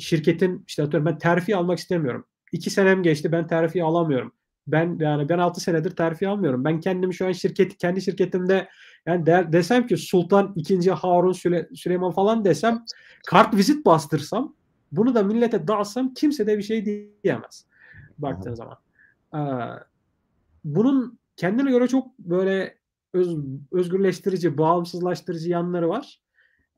[0.00, 2.24] Şirketin işte atıyorum ben terfi almak istemiyorum.
[2.52, 4.32] 2 senem geçti ben terfi alamıyorum.
[4.66, 6.64] Ben yani ben 6 senedir terfi almıyorum.
[6.64, 8.68] Ben kendim şu an şirket kendi şirketimde
[9.06, 10.90] yani der desem ki Sultan II.
[10.90, 12.84] Harun Süle Süleyman falan desem,
[13.26, 14.54] kartvizit bastırsam,
[14.92, 17.66] bunu da millete dağıtsam kimse de bir şey diyemez
[18.18, 18.76] baktığın zaman.
[19.32, 19.76] Aaa,
[20.64, 22.78] bunun kendine göre çok böyle
[23.14, 23.36] öz,
[23.72, 26.20] özgürleştirici, bağımsızlaştırıcı yanları var.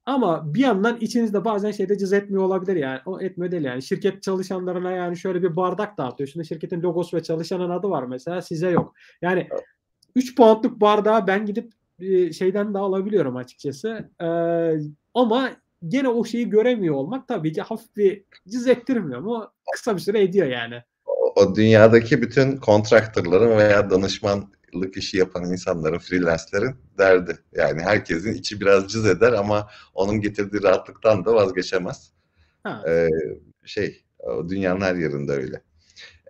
[0.07, 3.01] Ama bir yandan içinizde bazen şeyde cız etmiyor olabilir yani.
[3.07, 3.83] O etmiyor değil yani.
[3.83, 6.29] Şirket çalışanlarına yani şöyle bir bardak dağıtıyor.
[6.29, 8.95] Şimdi şirketin logosu ve çalışanın adı var mesela size yok.
[9.23, 9.49] Yani
[10.17, 14.11] 3 puanlık bardağı ben gidip e, şeyden de alabiliyorum açıkçası.
[14.23, 14.73] Ee,
[15.15, 15.51] ama
[15.89, 19.51] gene o şeyi göremiyor olmak tabii ki hafif bir cız ettirmiyor mu?
[19.73, 20.83] Kısa bir süre ediyor yani.
[21.07, 23.91] O, o dünyadaki bütün kontraktörlerin veya
[24.73, 27.39] danışmanlık işi yapan insanların, freelance'lerin derdi.
[27.53, 32.13] Yani herkesin içi biraz cız eder ama onun getirdiği rahatlıktan da vazgeçemez.
[32.63, 32.85] Ha.
[32.89, 33.09] Ee,
[33.65, 34.05] şey,
[34.49, 35.63] dünyanın her yerinde öyle.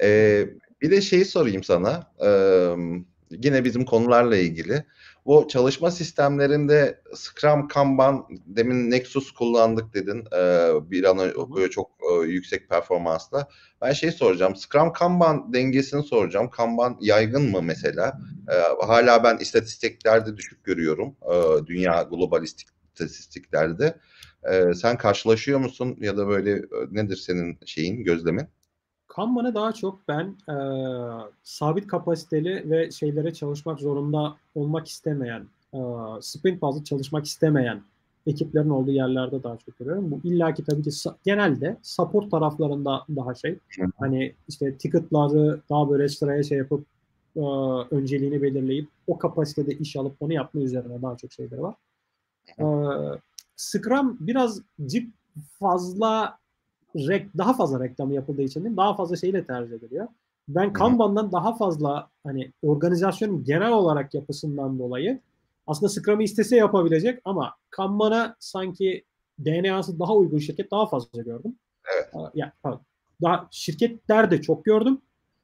[0.02, 0.48] Ee,
[0.80, 2.12] bir de şeyi sorayım sana.
[2.24, 2.74] Ee,
[3.30, 4.84] yine bizim konularla ilgili.
[5.26, 11.18] Bu çalışma sistemlerinde Scrum, Kanban, demin Nexus kullandık dedin e, bir an
[11.56, 13.48] böyle çok e, yüksek performansla.
[13.82, 16.50] Ben şey soracağım, Scrum, Kanban dengesini soracağım.
[16.50, 18.18] Kanban yaygın mı mesela?
[18.48, 23.98] E, hala ben istatistiklerde düşük görüyorum, e, dünya global istatistiklerde.
[24.52, 28.46] E, sen karşılaşıyor musun ya da böyle e, nedir senin şeyin, gözlemin?
[29.16, 30.56] Kanban'ı daha çok ben e,
[31.42, 35.78] sabit kapasiteli ve şeylere çalışmak zorunda olmak istemeyen, e,
[36.20, 37.82] sprint bazlı çalışmak istemeyen
[38.26, 40.10] ekiplerin olduğu yerlerde daha çok görüyorum.
[40.10, 40.90] Bu illaki tabii ki
[41.24, 43.58] genelde support taraflarında daha şey.
[43.98, 46.86] Hani işte ticketları daha böyle sıraya şey yapıp
[47.36, 47.40] e,
[47.90, 51.74] önceliğini belirleyip o kapasitede iş alıp onu yapma üzerine daha çok şeyleri var.
[52.58, 52.66] E,
[53.56, 55.10] Scrum biraz cip
[55.58, 56.41] fazla
[56.96, 60.08] rek, daha fazla reklamı yapıldığı için daha fazla şeyle tercih ediliyor.
[60.48, 65.20] Ben Kanban'dan daha fazla hani organizasyonun genel olarak yapısından dolayı
[65.66, 69.04] aslında Scrum'ı istese yapabilecek ama Kanban'a sanki
[69.44, 71.56] DNA'sı daha uygun şirket daha fazla gördüm.
[71.94, 72.30] Evet.
[72.34, 72.52] Yani,
[73.22, 75.00] daha şirketler de çok gördüm.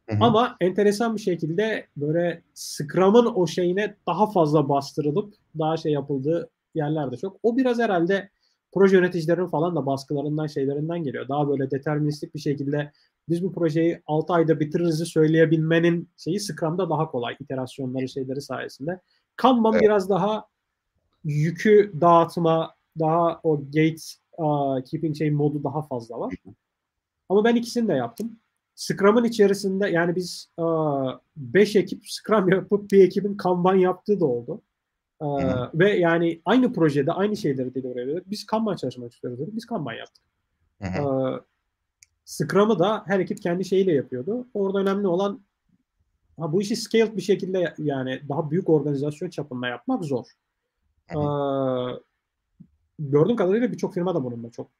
[0.08, 0.24] Hı hı.
[0.24, 7.16] Ama enteresan bir şekilde böyle Scrum'ın o şeyine daha fazla bastırılıp daha şey yapıldığı yerlerde
[7.16, 7.36] çok.
[7.42, 8.30] O biraz herhalde
[8.72, 11.28] proje yöneticilerin falan da baskılarından şeylerinden geliyor.
[11.28, 12.92] Daha böyle deterministik bir şekilde
[13.28, 19.00] biz bu projeyi 6 ayda bitiririz söyleyebilmenin şeyi Scrum'da daha kolay iterasyonları şeyleri sayesinde.
[19.36, 19.82] Kanban evet.
[19.82, 20.46] biraz daha
[21.24, 24.02] yükü dağıtma, daha o gate
[24.38, 26.34] uh, keeping şey modu daha fazla var.
[27.28, 28.38] Ama ben ikisini de yaptım.
[28.74, 30.50] Scrum'ın içerisinde yani biz
[31.36, 34.62] 5 uh, ekip Scrum yapıp bir ekibin Kanban yaptığı da oldu.
[35.22, 35.26] Ee,
[35.74, 39.50] ve yani aynı projede aynı şeyleri oraya Biz Kanban çalışmak istiyoruz dedi.
[39.52, 40.24] Biz Kanban yaptık.
[40.82, 41.02] Ee,
[42.24, 44.46] Scrum'ı da her ekip kendi şeyiyle yapıyordu.
[44.54, 45.40] Orada önemli olan
[46.40, 50.26] ha, bu işi scaled bir şekilde yani daha büyük organizasyon çapında yapmak zor.
[51.10, 51.18] Ee,
[52.98, 54.70] gördüğüm kadarıyla birçok firma da bununla çok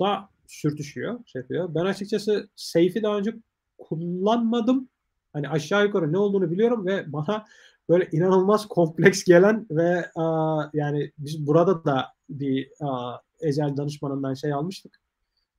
[0.00, 1.20] da sürtüşüyor.
[1.26, 1.74] Şey yapıyor.
[1.74, 3.34] Ben açıkçası Safe'i daha önce
[3.78, 4.88] kullanmadım.
[5.32, 7.44] Hani aşağı yukarı ne olduğunu biliyorum ve bana
[7.88, 14.52] böyle inanılmaz kompleks gelen ve a, yani biz burada da bir a, ecel danışmanından şey
[14.52, 15.00] almıştık.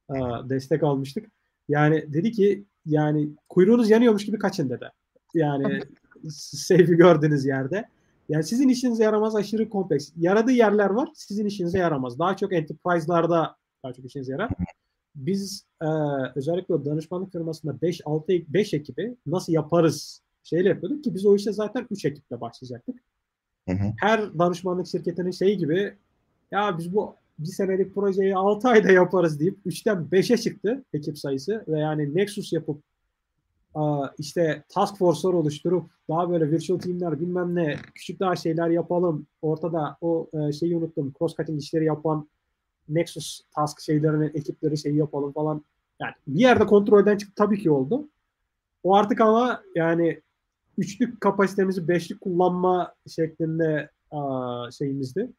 [0.10, 1.32] A, destek almıştık.
[1.70, 4.92] Yani dedi ki yani kuyruğunuz yanıyormuş gibi kaçın dedi.
[5.34, 5.80] Yani
[6.30, 7.86] safe'i gördüğünüz yerde.
[8.30, 10.12] Yani sizin işinize yaramaz aşırı kompleks.
[10.18, 11.10] Yaradığı yerler var.
[11.14, 12.20] Sizin işinize yaramaz.
[12.20, 14.52] Daha çok enterprise'larda daha çok işinize yarar.
[15.16, 15.88] Biz e,
[16.36, 21.88] özellikle danışmanlık firmasında 5-6 5 ekibi nasıl yaparız şeyle yapıyorduk ki biz o işe zaten
[21.92, 22.96] 3 ekiple başlayacaktık.
[23.70, 23.94] Hı hı.
[24.00, 25.94] Her danışmanlık şirketinin şeyi gibi
[26.52, 31.66] ya biz bu bir senelik projeyi 6 ayda yaparız deyip 3'ten 5'e çıktı ekip sayısı
[31.68, 32.84] ve yani Nexus yapıp
[34.18, 39.28] işte task force'lar oluşturup daha böyle virtual team'ler bilmem ne küçük daha şeyler yapalım.
[39.42, 41.14] Ortada o e, şeyi unuttum.
[41.20, 42.30] Cross cutting işleri yapan
[42.90, 45.66] Nexus task şeylerini ekipleri şeyi yapalım falan.
[46.02, 48.10] Yani bir yerde kontrolden çıktı tabii ki oldu.
[48.84, 50.22] O artık ama yani
[50.78, 55.32] üçlük kapasitemizi beşlik kullanma şeklinde a, şeyimizdi.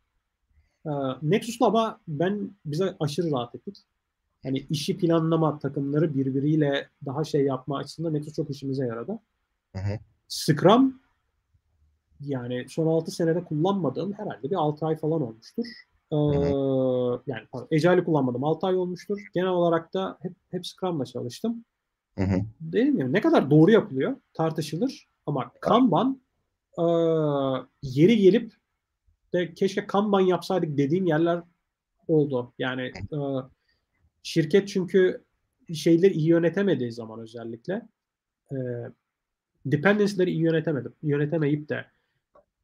[0.84, 3.76] A, Nexus'la ama ben bize aşırı rahat ettik.
[4.42, 9.18] Hani işi planlama takımları birbiriyle daha şey yapma açısından Nexus çok işimize yaradı.
[9.76, 9.98] Hı hı.
[10.28, 11.00] Scrum
[12.20, 15.66] yani son 6 senede kullanmadığım herhalde bir 6 ay falan olmuştur.
[16.12, 16.16] Ee,
[17.26, 18.44] yani pardon, Agile'i kullanmadım.
[18.44, 19.18] 6 ay olmuştur.
[19.34, 21.64] Genel olarak da hep, hep Scrum'la çalıştım.
[22.18, 22.40] Hı hı.
[22.60, 23.12] Değil mi?
[23.12, 25.08] Ne kadar doğru yapılıyor tartışılır.
[25.26, 26.20] Ama Kanban
[26.78, 26.84] e,
[27.82, 28.52] yeri gelip
[29.32, 31.42] de keşke Kanban yapsaydık dediğim yerler
[32.08, 32.52] oldu.
[32.58, 33.18] Yani e,
[34.22, 35.24] şirket çünkü
[35.74, 37.88] şeyleri iyi yönetemediği zaman özellikle
[38.52, 38.56] e,
[39.66, 40.94] dependency'leri iyi yönetemedim.
[41.02, 41.84] Yönetemeyip de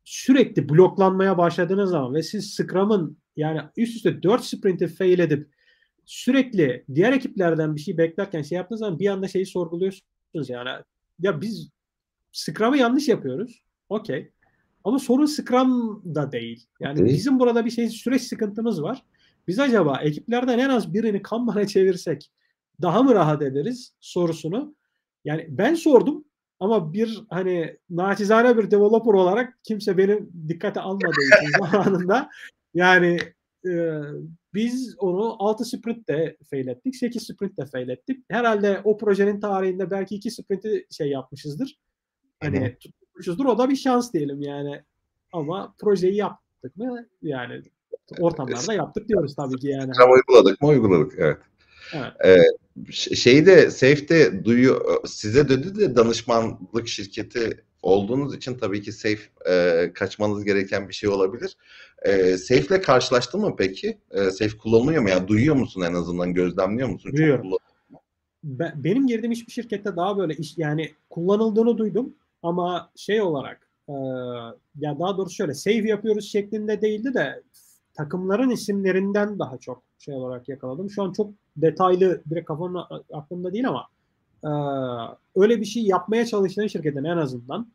[0.04, 5.48] sürekli bloklanmaya başladığınız zaman ve siz Scrum'ın yani üst üste 4 sprinti fail edip
[6.04, 10.68] sürekli diğer ekiplerden bir şey beklerken şey yaptığınız zaman bir anda şeyi sorguluyorsunuz yani
[11.20, 11.70] ya biz
[12.32, 13.62] Scrum'ı yanlış yapıyoruz.
[13.88, 14.32] Okey.
[14.84, 16.66] Ama sorun Scrum'da değil.
[16.80, 17.08] Yani Değil.
[17.08, 19.02] bizim burada bir şey süreç sıkıntımız var.
[19.48, 22.30] Biz acaba ekiplerden en az birini Kanban'a çevirsek
[22.82, 24.74] daha mı rahat ederiz sorusunu.
[25.24, 26.24] Yani ben sordum
[26.60, 32.30] ama bir hani naçizane bir developer olarak kimse beni dikkate almadığı için zamanında
[32.74, 33.18] yani
[33.66, 34.00] e,
[34.54, 36.96] biz onu 6 sprintte fail ettik.
[36.96, 38.24] 8 sprintte fail ettik.
[38.30, 41.78] Herhalde o projenin tarihinde belki 2 sprinti şey yapmışızdır.
[42.42, 43.44] Hani tutmuşuzdur.
[43.44, 44.82] O da bir şans diyelim yani.
[45.32, 47.06] Ama projeyi yaptık mı?
[47.22, 47.62] Yani
[48.18, 49.92] ortamlarda yaptık diyoruz tabii ki yani.
[49.92, 50.68] Tam uyguladık mı?
[50.68, 51.14] Uyguladık.
[51.18, 51.38] Evet.
[51.92, 52.12] Evet.
[52.24, 59.20] Ee, şeyi de Safe'de duyuyor size dedi de danışmanlık şirketi olduğunuz için tabii ki Safe
[59.48, 61.56] e, kaçmanız gereken bir şey olabilir.
[62.02, 63.98] E, Safe'le karşılaştın mı peki?
[64.10, 65.08] E, Safe kullanılıyor mu?
[65.08, 66.34] Yani duyuyor musun en azından?
[66.34, 67.12] Gözlemliyor musun?
[67.16, 67.50] Duyuyorum.
[68.44, 73.92] Ben, benim girdiğim hiçbir şirkette daha böyle iş yani kullanıldığını duydum ama şey olarak e,
[74.78, 77.42] ya daha doğrusu şöyle save yapıyoruz şeklinde değildi de
[77.94, 80.90] takımların isimlerinden daha çok şey olarak yakaladım.
[80.90, 83.86] Şu an çok detaylı direkt kafamın aklımda değil ama
[84.44, 84.50] e,
[85.36, 87.66] öyle bir şey yapmaya çalışan şirketin en azından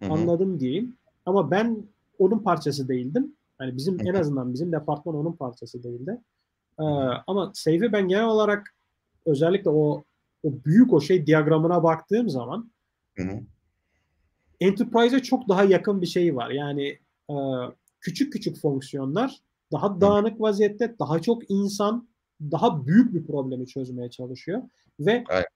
[0.00, 0.12] Hı-hı.
[0.12, 0.96] anladım diyeyim.
[1.26, 1.82] Ama ben
[2.18, 3.34] onun parçası değildim.
[3.60, 4.08] Yani bizim Hı-hı.
[4.08, 6.18] en azından bizim departman onun parçası değildi.
[6.78, 6.84] E,
[7.26, 8.74] ama Save'i ben genel olarak
[9.26, 10.04] özellikle o
[10.42, 12.70] o büyük o şey diyagramına baktığım zaman
[13.16, 13.40] Hı-hı.
[14.60, 16.50] Enterprise'e çok daha yakın bir şey var.
[16.50, 16.98] Yani
[17.30, 17.34] e,
[18.00, 19.40] küçük küçük fonksiyonlar
[19.72, 22.08] daha dağınık vaziyette daha çok insan
[22.40, 24.62] daha büyük bir problemi çözmeye çalışıyor
[25.00, 25.46] ve evet.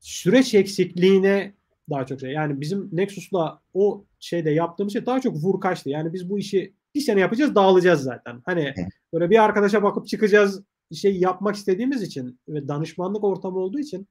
[0.00, 1.54] süreç eksikliğine
[1.90, 2.30] daha çok şey.
[2.30, 5.90] Yani bizim Nexus'la o şeyde yaptığımız şey daha çok vur kaçtı.
[5.90, 8.42] Yani biz bu işi bir sene yapacağız dağılacağız zaten.
[8.44, 8.74] Hani
[9.12, 10.62] böyle bir arkadaşa bakıp çıkacağız
[10.94, 14.08] şey yapmak istediğimiz için ve danışmanlık ortamı olduğu için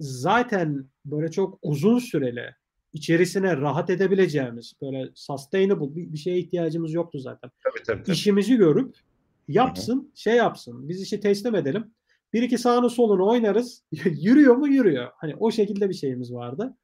[0.00, 2.54] zaten böyle çok uzun süreli
[2.92, 7.50] içerisine rahat edebileceğimiz böyle sustainable bir, bir şeye ihtiyacımız yoktu zaten.
[7.64, 8.12] Tabii, tabii, tabii.
[8.12, 8.96] İşimizi görüp
[9.48, 10.10] yapsın, Hı-hı.
[10.14, 10.88] şey yapsın.
[10.88, 11.94] Biz işi teslim edelim.
[12.32, 13.84] Bir iki sağını solunu oynarız.
[14.04, 14.68] yürüyor mu?
[14.68, 15.10] Yürüyor.
[15.16, 16.76] Hani o şekilde bir şeyimiz vardı.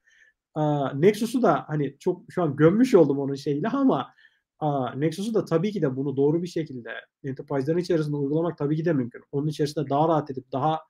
[0.95, 4.15] Nexus'u da hani çok şu an gömmüş oldum onun şeyiyle ama
[4.59, 6.91] aa, Nexus'u da tabii ki de bunu doğru bir şekilde
[7.25, 9.23] enterprise'ların içerisinde uygulamak tabii ki de mümkün.
[9.33, 10.81] Onun içerisinde daha rahat edip daha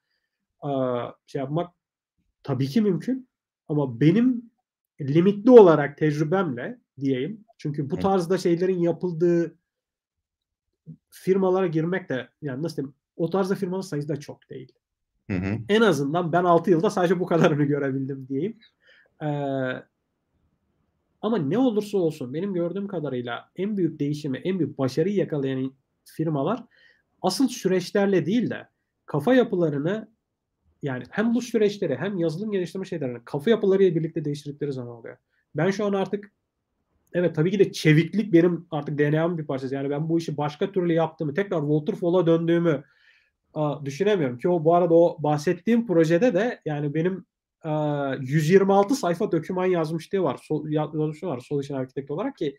[1.27, 1.71] şey yapmak
[2.43, 3.29] tabii ki mümkün.
[3.69, 4.51] Ama benim
[5.01, 7.45] limitli olarak tecrübemle diyeyim.
[7.59, 9.57] Çünkü bu tarzda şeylerin yapıldığı
[11.11, 14.73] firmalara girmek de yani nasıl diyeyim o tarzda firmanın sayısı da çok değil.
[15.31, 15.59] Hı hı.
[15.69, 18.59] En azından ben 6 yılda sadece bu kadarını görebildim diyeyim.
[19.23, 19.27] Ee,
[21.23, 25.73] ama ne olursa olsun benim gördüğüm kadarıyla en büyük değişimi, en büyük başarıyı yakalayan
[26.05, 26.65] firmalar
[27.23, 28.69] asıl süreçlerle değil de
[29.07, 30.09] kafa yapılarını
[30.83, 35.17] yani hem bu süreçleri hem yazılım geliştirme şeylerini kafa yapılarıyla birlikte değiştirdikleri zaman oluyor.
[35.55, 36.33] Ben şu an artık
[37.15, 39.75] evet tabii ki de çeviklik benim artık DNA'mın bir parçası.
[39.75, 42.85] Yani ben bu işi başka türlü yaptığımı, tekrar waterfall'a döndüğümü
[43.55, 44.39] a, düşünemiyorum.
[44.39, 47.25] Ki o bu arada o bahsettiğim projede de yani benim
[47.63, 50.41] a, 126 sayfa döküman yazmışlığı var.
[50.43, 52.57] So, yazmışlığı var Solution Architect olarak ki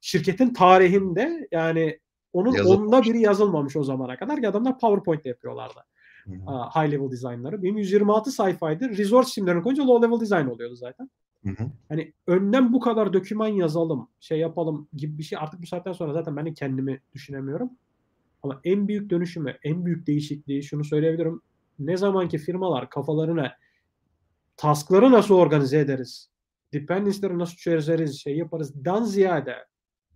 [0.00, 2.00] şirketin tarihinde yani
[2.32, 2.78] onun Yazılmış.
[2.78, 5.80] onda biri yazılmamış o zamana kadar ki adamlar PowerPoint'te yapıyorlardı.
[6.24, 6.68] Hı-hı.
[6.74, 7.62] high level dizaynları.
[7.62, 8.88] Benim 126 sayfaydı.
[8.88, 11.10] Resource isimlerini koyunca low level design oluyordu zaten.
[11.44, 11.70] Hı-hı.
[11.88, 16.12] Hani önden bu kadar döküman yazalım, şey yapalım gibi bir şey artık bu saatten sonra
[16.12, 17.70] zaten ben kendimi düşünemiyorum.
[18.42, 21.42] Ama en büyük dönüşümü, en büyük değişikliği şunu söyleyebilirim.
[21.78, 23.52] Ne zamanki firmalar kafalarına
[24.56, 26.30] taskları nasıl organize ederiz,
[26.72, 29.56] dependency'leri nasıl çözeriz, şey yaparız dan ziyade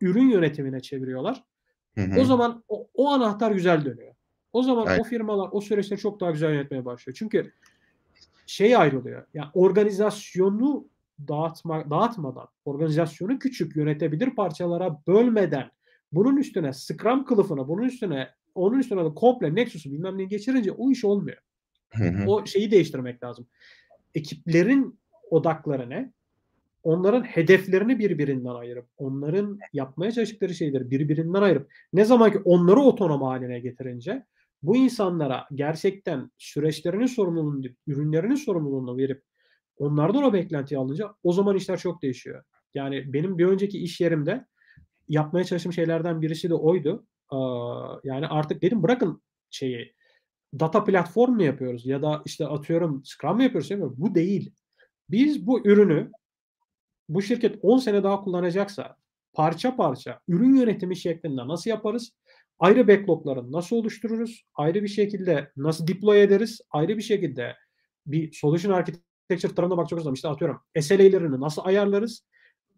[0.00, 1.44] ürün yönetimine çeviriyorlar.
[1.94, 2.20] Hı hı.
[2.20, 4.13] O zaman o, o anahtar güzel dönüyor.
[4.54, 5.00] O zaman evet.
[5.00, 7.16] o firmalar o süreçleri çok daha güzel yönetmeye başlıyor.
[7.18, 7.52] Çünkü
[8.46, 9.26] şey ayrılıyor.
[9.34, 10.88] Yani organizasyonu
[11.28, 15.70] dağıtma, dağıtmadan, organizasyonu küçük yönetebilir parçalara bölmeden
[16.12, 20.90] bunun üstüne Scrum kılıfına, bunun üstüne onun üstüne de komple Nexus'u bilmem neyi geçirince o
[20.90, 21.38] iş olmuyor.
[21.90, 22.30] Hı hı.
[22.30, 23.46] O şeyi değiştirmek lazım.
[24.14, 24.98] Ekiplerin
[25.30, 26.12] odakları ne?
[26.82, 33.22] Onların hedeflerini birbirinden ayırıp, onların yapmaya çalıştıkları şeyleri birbirinden ayırıp, ne zaman ki onları otonom
[33.22, 34.24] haline getirince
[34.66, 39.22] bu insanlara gerçekten süreçlerinin sorumluluğunu, ürünlerinin sorumluluğunu verip
[39.78, 42.44] onlardan o beklentiyi alınca o zaman işler çok değişiyor.
[42.74, 44.46] Yani benim bir önceki iş yerimde
[45.08, 47.06] yapmaya çalıştığım şeylerden birisi de oydu.
[48.04, 49.94] Yani artık dedim bırakın şeyi
[50.60, 53.70] data platform mu yapıyoruz ya da işte atıyorum Scrum mı yapıyoruz?
[53.70, 53.96] Yapıyorum.
[53.98, 54.54] Bu değil.
[55.10, 56.10] Biz bu ürünü
[57.08, 58.96] bu şirket 10 sene daha kullanacaksa
[59.32, 62.12] parça parça ürün yönetimi şeklinde nasıl yaparız?
[62.58, 64.44] Ayrı backlog'ları nasıl oluştururuz?
[64.54, 66.60] Ayrı bir şekilde nasıl deploy ederiz?
[66.70, 67.56] Ayrı bir şekilde
[68.06, 72.26] bir solution architecture tarafına bakacak olsam işte atıyorum SLA'lerini nasıl ayarlarız?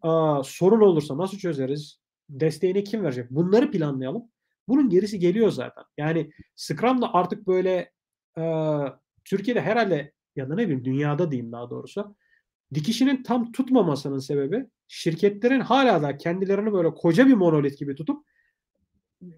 [0.02, 1.98] Aaa, sorun olursa nasıl çözeriz?
[2.28, 3.30] Desteğini kim verecek?
[3.30, 4.24] Bunları planlayalım.
[4.68, 5.84] Bunun gerisi geliyor zaten.
[5.98, 7.90] Yani Scrum da artık böyle,
[8.38, 8.92] eee,
[9.24, 12.16] Türkiye'de herhâlde ya da ne bileyim dünyada diyeyim daha doğrusu,
[12.74, 18.26] dikişinin tam tutmamasının sebebi şirketlerin hâlâ daha kendilerini böyle koca bir monolit gibi tutup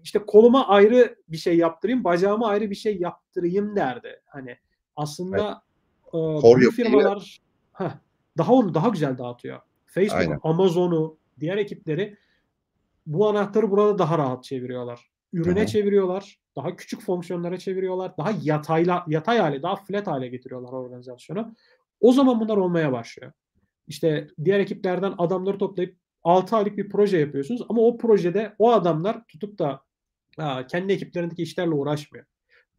[0.03, 4.21] işte koluma ayrı bir şey yaptırayım, bacağıma ayrı bir şey yaptırayım derdi.
[4.25, 4.59] Hani Evet.
[4.95, 5.61] aslında,
[6.03, 7.39] Kor büyük yapıyla firmalar
[7.73, 7.91] Heh,
[8.37, 9.55] daha onu daha güzel dağıtıyor.
[9.55, 10.09] Aynen.
[10.09, 12.17] Facebook'u, Amazon'u, diğer ekipleri
[13.05, 15.09] bu anahtarı burada daha rahat çeviriyorlar.
[15.33, 15.65] Ürüne hı.
[15.65, 21.55] çeviriyorlar, daha küçük fonksiyonlara çeviriyorlar, daha yatayla yatay hâle, daha flat hâle getiriyorlar organizasyonu.
[21.99, 23.31] O zaman bunlar olmaya başlıyor.
[23.87, 29.25] İşte diğer ekiplerden adamları toplayıp 6 aylık bir proje yapıyorsunuz ama o projede o adamlar
[29.27, 29.81] tutup da,
[30.67, 32.25] kendi ekiplerindeki işlerle uğraşmıyor.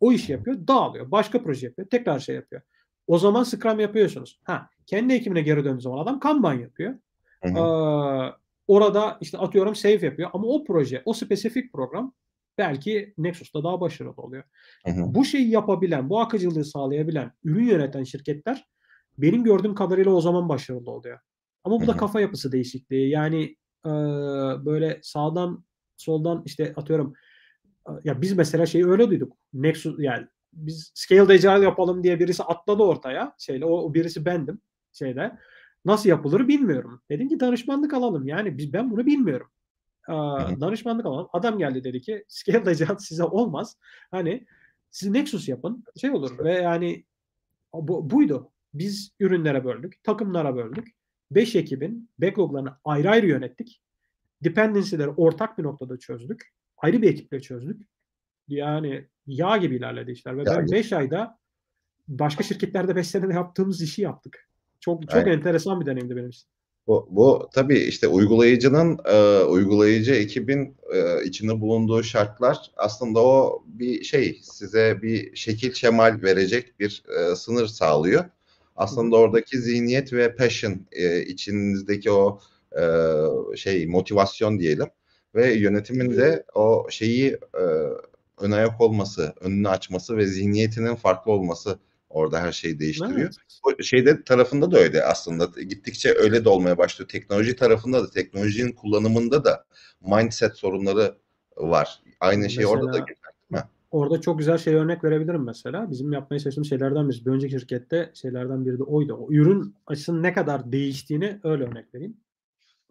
[0.01, 1.11] O işi yapıyor, dağılıyor.
[1.11, 2.63] Başka proje yapıyor, tekrar şey yapıyor.
[3.07, 4.41] O zaman Scrum yapıyorsunuz.
[4.45, 6.95] Ha, kendi ekibine geri döndüğü zaman adam Kanban yapıyor.
[7.43, 7.61] Hı hı.
[7.61, 8.37] Aaa,
[8.69, 12.15] orada işte atıyorum Safe yapıyor ama o proje, o spesifik program
[12.59, 14.45] belki Nexus'ta daha başarılı oluyor.
[14.87, 15.15] Hı hı.
[15.15, 18.67] Bu şeyi yapabilen, bu akıcılığı sağlayabilen, ürün yöneten şirketler
[19.19, 21.19] benim gördüğüm kadarıyla o zaman başarılı oluyor.
[21.65, 23.11] Ama bu da kafa yapısı değişikliği.
[23.11, 23.57] Yani,
[23.87, 23.93] eee,
[24.65, 25.65] böyle sağdan
[25.97, 27.15] soldan işte atıyorum,
[28.05, 29.37] ya biz mesela şeyi öyle duyduk.
[29.53, 34.61] Nexus yani biz Scaled Agile yapalım diye birisi atladı ortaya şeyle, o birisi bendim
[34.93, 35.39] şeyde.
[35.85, 37.03] Nasıl yapılır bilmiyorum.
[37.11, 38.29] Dedim ki danışmanlık alalım.
[38.29, 39.49] Yani biz ben bunu bilmiyorum.
[40.03, 40.13] Hı.
[40.61, 41.29] danışmanlık alalım.
[41.33, 43.77] Adam geldi dedi ki Scaled Agile size olmaz.
[44.11, 44.47] Hani
[44.91, 47.05] siz Nexus yapın, şey olur ve yani
[47.75, 48.51] bu buydu.
[48.75, 50.89] Biz ürünlere böldük, takımlara böldük.
[51.31, 53.83] 5 ekibin backlog'larını ayrı ayrı yönettik.
[54.45, 56.53] Dependency'leri ortak bir noktada çözdük.
[56.79, 57.83] Ayrı bir ekiple çözdük.
[58.49, 60.77] Yani yağ gibi ilerledi işler ve ben gibi.
[60.77, 61.39] 5 ayda
[62.09, 64.49] başka şirketlerde 5 senede yaptığımız işi yaptık.
[64.81, 65.33] Çok çok Aynen.
[65.33, 66.49] enteresan bir deneyimdi benim için.
[66.87, 74.03] Bu bu tabii işte uygulayıcının, eee, uygulayıcı ekibin, eee, içinde bulunduğu şartlar aslında o bir
[74.05, 78.25] şey, size bir şekil şemal verecek bir, eee, sınır sağlıyor.
[78.81, 82.41] Aslında oradaki zihniyet ve passion, eee, içinizdeki o,
[82.77, 84.87] eee, şey motivasyon diyelim
[85.35, 87.23] ve yönetimin de o şeyi,
[87.55, 87.89] eee,
[88.41, 91.79] ön ayak olması, önünü açması ve zihniyetinin farklı olması
[92.11, 93.21] orada her şeyi değiştiriyor.
[93.21, 93.35] Evet.
[93.63, 95.61] O şeyde tarafında da öyle aslında.
[95.63, 97.09] Gittikçe öyle de olmaya başlıyor.
[97.09, 99.65] Teknoloji tarafında da, teknolojinin kullanımında da
[100.01, 101.15] mindset sorunları
[101.57, 102.03] var.
[102.21, 103.69] Aynı şey orada da Mesela geçerli, değil mi?
[103.91, 105.91] Orada çok güzel şeye örnek verebilirim mesela.
[105.91, 107.27] Bizim yapmaya çalıştığımız şeylerden birisi.
[107.27, 109.15] Bir önceki şirkette şeylerden biri de oydu.
[109.15, 112.17] O ürün açısının ne kadar değiştiğini öyle örnek vereyim.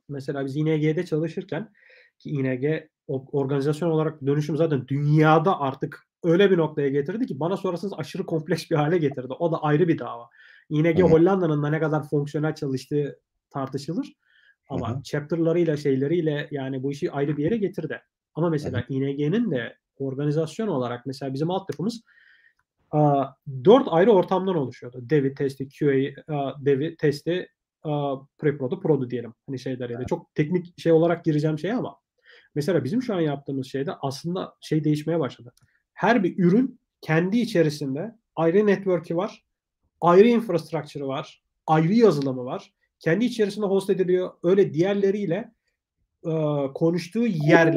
[0.09, 1.69] Mesela biz ING'de çalışırken
[2.19, 2.63] ki ING
[3.07, 8.71] organizasyon olarak dönüşüm zaten dünyada artık öyle bir noktaya getirdi ki bana sorarsanız aşırı kompleks
[8.71, 9.33] bir hâle getirdi.
[9.39, 10.29] O da ayrı bir dava.
[10.69, 11.01] ING.
[11.01, 13.19] Hollanda'nın da ne kadar fonksiyonel çalıştığı
[13.49, 14.13] tartışılır
[14.69, 15.03] ama hı.
[15.03, 18.01] chapter'larıyla şeyleriyle yani bu işi ayrı bir yere getirdi.
[18.35, 22.01] Ama mesela ING'nin de organizasyon olarak mesela bizim altyapımız,
[22.93, 24.99] 4 ayrı ortamdan oluşuyordu.
[25.01, 25.67] Dev'i, testi,
[26.27, 27.49] aaa, dev'i, testi,
[28.37, 29.33] pre-prod'u, prod'u diyelim.
[29.47, 29.97] Hani şeyleriyle.
[29.97, 30.07] Evet.
[30.07, 31.99] Çok teknik şey olarak gireceğim şeye ama
[32.55, 35.53] mesela bizim şu an yaptığımız şeyde aslında şey değişmeye başladı.
[35.93, 39.45] Her bir ürün kendi içerisinde ayrı network'ü var,
[40.01, 42.73] ayrı infrastructure'ı var, ayrı yazılımı var.
[42.99, 44.31] Kendi içerisinde host ediliyor.
[44.43, 45.51] Öyle diğerleriyle,
[46.73, 47.75] konuştuğu yerler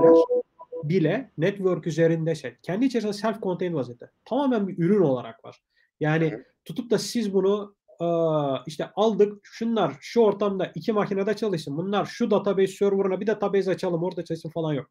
[0.83, 2.57] bile network üzerinde şey.
[2.62, 4.11] Kendi içerisinde self contained vaziyette.
[4.24, 5.62] Tamamen bir ürün olarak var.
[6.01, 12.07] Yani tutup da siz bunu, aaa, işte aldık, şunlar şu ortamda 2 makinede çalışsın, bunlar
[12.07, 14.91] şu database server'ına bir database açalım orada çalışsın falan yok.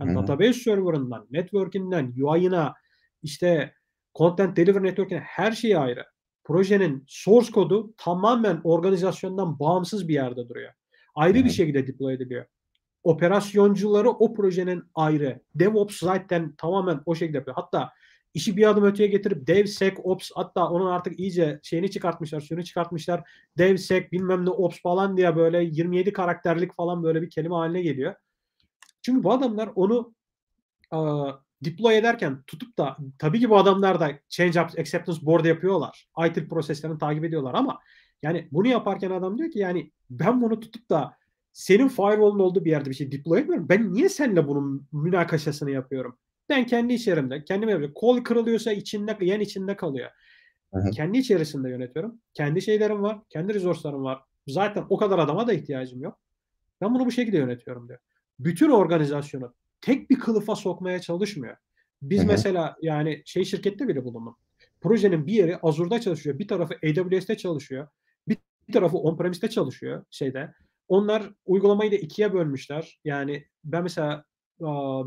[0.00, 0.16] Yani hı.
[0.16, 2.74] database server'ından, network'inden, UI'ına,
[3.22, 3.74] işte
[4.14, 6.04] content delivery network'ine her şeyi ayrı.
[6.44, 10.72] Projenin source kodu tamamen organizasyondan bağımsız bir yerde duruyor.
[11.14, 11.50] Ayrı bir hı.
[11.50, 12.46] şekilde deploy ediliyor.
[13.06, 15.40] Operasyoncuları o projenin ayrı.
[15.54, 17.56] DevOps zaten tamamen o şekilde yapıyor.
[17.56, 17.92] Hatta
[18.34, 23.30] işi bir adım öteye getirip DevSecOps hatta onun artık iyice şeyini çıkartmışlar, suyunu çıkartmışlar.
[23.58, 28.14] DevSec bilmem ne ops falan diye böyle 27 karakterlik falan böyle bir kelime haline geliyor.
[29.02, 30.14] Çünkü bu adamlar onu,
[30.90, 31.32] aaa,
[31.64, 36.08] deploy ederken tutup da tabii ki bu adamlar da change acceptance board yapıyorlar.
[36.26, 37.78] ITIL proseslerini takip ediyorlar ama
[38.22, 41.16] yani bunu yaparken adam diyor ki yani ben bunu tutup da
[41.56, 43.68] senin firewall'un olduğu bir yerde bir şey deploy etmiyorum.
[43.68, 46.18] Ben niye seninle bunun münakaşasını yapıyorum?
[46.48, 47.94] Ben kendi içerimde, kendim yapıyorum.
[47.94, 50.10] Kol kırılıyorsa içinde, yen içinde kalıyor.
[50.74, 50.90] Hı hı.
[50.90, 52.20] Kendi içerisinde yönetiyorum.
[52.34, 54.22] Kendi şeylerim var, kendi resource'larım var.
[54.46, 56.18] Zaten o kadar adama da ihtiyacım yok.
[56.80, 57.98] Ben bunu bu şekilde yönetiyorum diyor.
[58.38, 61.56] Bütün organizasyonu tek bir kılıfa sokmaya çalışmıyor.
[62.02, 62.26] Biz Hı hı.
[62.26, 64.36] mesela yani şey şirkette bile bulundum.
[64.80, 67.88] Projenin bir yeri Azure'da çalışıyor, bir tarafı AWS'te çalışıyor,
[68.28, 70.54] bir tarafı on-premise'te çalışıyor şeyde.
[70.88, 73.00] Onlar uygulamayı da ikiye bölmüşler.
[73.04, 74.24] Yani ben mesela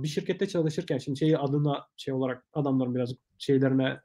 [0.03, 3.99] bir şirkette çalışırken şimdi şeyi adına şey olarak adamların biraz şeylerine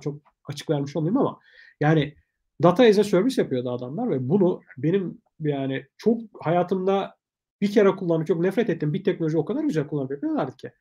[0.00, 1.38] çok açık vermiş olmayayım ama
[1.80, 2.14] yani
[2.62, 7.16] Data as a service yapıyordu adamlar ve bunu benim yani çok hayatımda
[7.60, 10.72] bir kere kullanıp çok nefret ettiğim bir teknoloji o kadar güzel kullanıp yapıyorlardı ki.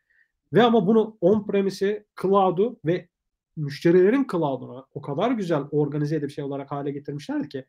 [0.53, 3.09] Ve ama bunu on-premise'i, cloud'u ve
[3.57, 7.65] müşterilerin cloud'unu o kadar güzel organize edip şey olarak hale getirmişlerdi ki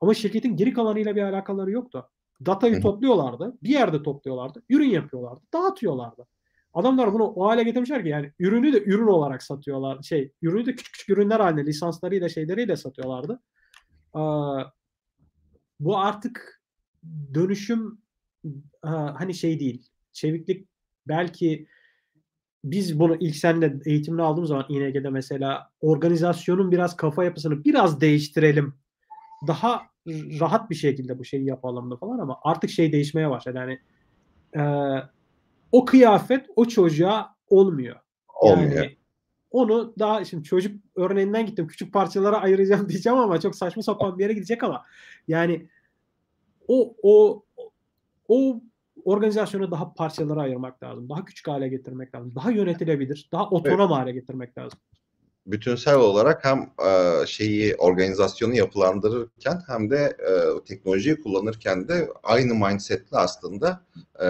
[0.00, 2.08] ama şirketin geri kalanıyla bir alakaları yoktu.
[2.46, 6.26] Datayı topluyorlardı, bir yerde topluyorlardı, ürün yapıyorlardı, dağıtıyorlardı.
[6.74, 10.02] Adamlar bunu o hale getirmişler ki yani ürünü de ürün olarak satıyorlar.
[10.02, 13.40] Şey, ürünü de küçük küçük ürünler halinde lisanslarıyla şeyleriyle satıyorlardı.
[14.12, 14.64] Aaa,
[15.80, 16.62] bu artık
[17.34, 17.98] dönüşüm
[18.82, 20.68] hani şey değil, çeviklik
[21.08, 21.66] belki
[22.64, 28.74] biz bunu ilk seninle eğitimini aldığımız zaman İNG'de mesela organizasyonun biraz kafa yapısını biraz değiştirelim.
[29.46, 29.82] Daha
[30.40, 33.58] rahat bir şekilde bu şeyi yapalım da falan ama artık şey değişmeye başladı.
[33.58, 33.78] Yani,
[34.56, 35.02] eee,
[35.72, 37.96] o kıyafet o çocuğa olmuyor.
[38.40, 38.72] Olmuyor.
[38.72, 38.96] Yani
[39.50, 41.66] onu daha şimdi çocuk örneğinden gittim.
[41.66, 44.84] Küçük parçalara ayıracağım diyeceğim ama çok saçma sapan bir yere gidecek ama
[45.28, 45.68] yani
[46.68, 47.42] o o
[48.28, 48.60] o
[49.04, 51.08] organizasyonu daha parçalara ayırmak lazım.
[51.08, 52.34] Daha küçük hale getirmek lazım.
[52.34, 53.52] Daha yönetilebilir, daha Evet.
[53.52, 54.78] otonom hale getirmek lazım.
[55.46, 63.12] Bütünsel olarak hem, eee, şeyi, organizasyonu yapılandırırken hem de, eee, teknolojiyi kullanırken de aynı mindset'le
[63.12, 63.80] aslında,
[64.20, 64.26] eee,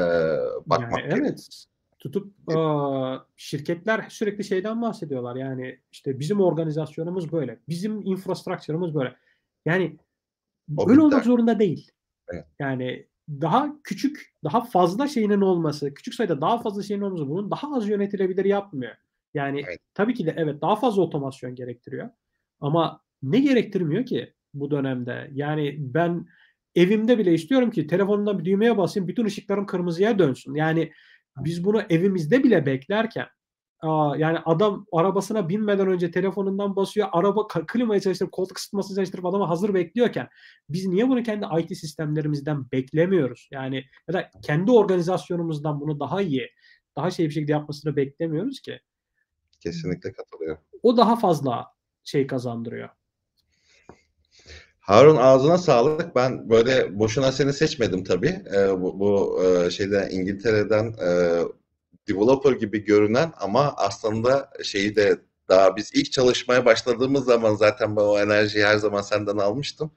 [0.66, 1.26] bakmak Yani gerekiyor.
[1.26, 1.64] evet.
[1.98, 5.36] Tutup, aaa, şirketler sürekli şeyden bahsediyorlar.
[5.36, 7.58] Yani işte bizim organizasyonumuz böyle.
[7.68, 9.16] Bizim infrastructure'ımız böyle.
[9.64, 9.96] Yani
[10.76, 11.90] O öyle bitti olmak zorunda değil.
[12.32, 12.44] Evet.
[12.60, 17.76] Yani daha küçük, daha fazla şeyinin olması, küçük sayıda daha fazla şeyin olması bunun daha
[17.76, 18.92] az yönetilebilir yapmıyor.
[19.36, 19.78] Yani Aynen.
[19.94, 22.10] tabii ki de evet daha fazla otomasyon gerektiriyor
[22.60, 25.30] ama ne gerektirmiyor ki bu dönemde?
[25.32, 26.26] Yani ben
[26.74, 30.54] evimde bile istiyorum ki telefonumdan bir düğmeye basayım, bütün ışıklarım kırmızıya dönsün.
[30.54, 30.92] Yani
[31.36, 33.26] biz bunu evimizde bile beklerken,
[33.80, 39.44] aaa, yani adam arabasına binmeden önce telefonundan basıyor, araba klimayı çalıştırıp, koltuk ısıtmasını çalıştırıp adamı
[39.44, 40.28] hazır bekliyorken
[40.68, 43.48] biz niye bunu kendi IT sistemlerimizden beklemiyoruz?
[43.52, 46.48] Yani ya da kendi organizasyonumuzdan bunu daha iyi,
[46.96, 48.80] daha şey bir şekilde yapmasını beklemiyoruz ki?
[49.70, 50.62] Kesinlikle katılıyorum.
[50.82, 51.66] O daha fazla
[52.04, 52.88] şey kazandırıyor.
[54.80, 56.16] Harun ağzına sağlık.
[56.16, 58.42] Ben böyle boşuna seni seçmedim tabii.
[58.52, 61.42] Eee, bu bu, eee, şeyden İngiltere'den, eee,
[62.08, 68.02] developer gibi görünen ama aslında şeyi de daha biz ilk çalışmaya başladığımız zaman zaten ben
[68.02, 69.90] o enerjiyi her zaman senden almıştım.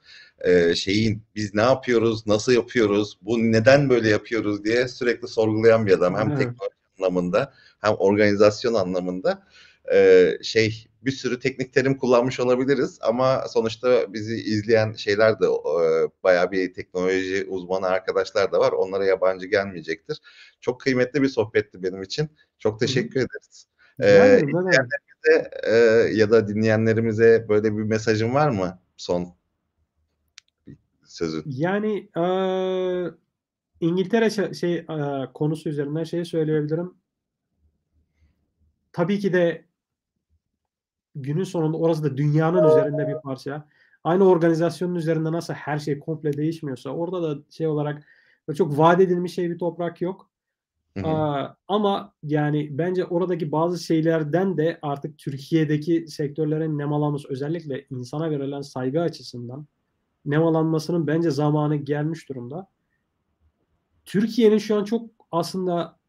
[0.45, 5.91] Eee, şeyin biz ne yapıyoruz, nasıl yapıyoruz, bu neden böyle yapıyoruz diye sürekli sorgulayan bir
[5.93, 6.15] adam.
[6.15, 6.38] Hem Evet.
[6.39, 9.43] teknoloji anlamında hem organizasyon anlamında.
[9.91, 16.09] Eee, şey bir sürü teknik terim kullanmış olabiliriz ama sonuçta bizi izleyen şeyler de, eee,
[16.23, 18.71] bayağı bir teknoloji uzmanı arkadaşlar da var.
[18.71, 20.17] Onlara yabancı gelmeyecektir.
[20.61, 22.29] Çok kıymetli bir sohbetti benim için.
[22.59, 22.79] Çok Hı hı.
[22.79, 23.67] teşekkür ederiz.
[23.99, 24.43] Demek.
[24.43, 29.35] izleyenlerimize, eee, ya da dinleyenlerimize böyle bir mesajın var mı son
[31.05, 31.43] sözün?
[31.45, 33.11] Yani, eee,
[33.81, 36.93] İngiltere şey, eee, konusu üzerinden şeyi söyleyebilirim.
[38.93, 39.65] Tabii ki de
[41.16, 43.68] günün sonunda orası da dünyanın üzerinde bir parça.
[44.03, 48.03] Aynı organizasyonun üzerinde nasıl her şey komple değişmiyorsa orada da şey olarak
[48.57, 50.30] çok vaat edilmiş şey bir toprak yok.
[50.97, 51.55] Hı hı.
[51.68, 59.01] Ama yani bence oradaki bazı şeylerden de artık Türkiye'deki sektörlerin nemalanması, özellikle insana verilen saygı
[59.01, 59.68] açısından
[60.26, 62.68] nemalanmasının bence zamanı gelmiş durumda.
[64.05, 65.99] Türkiye'nin şu an çok aslında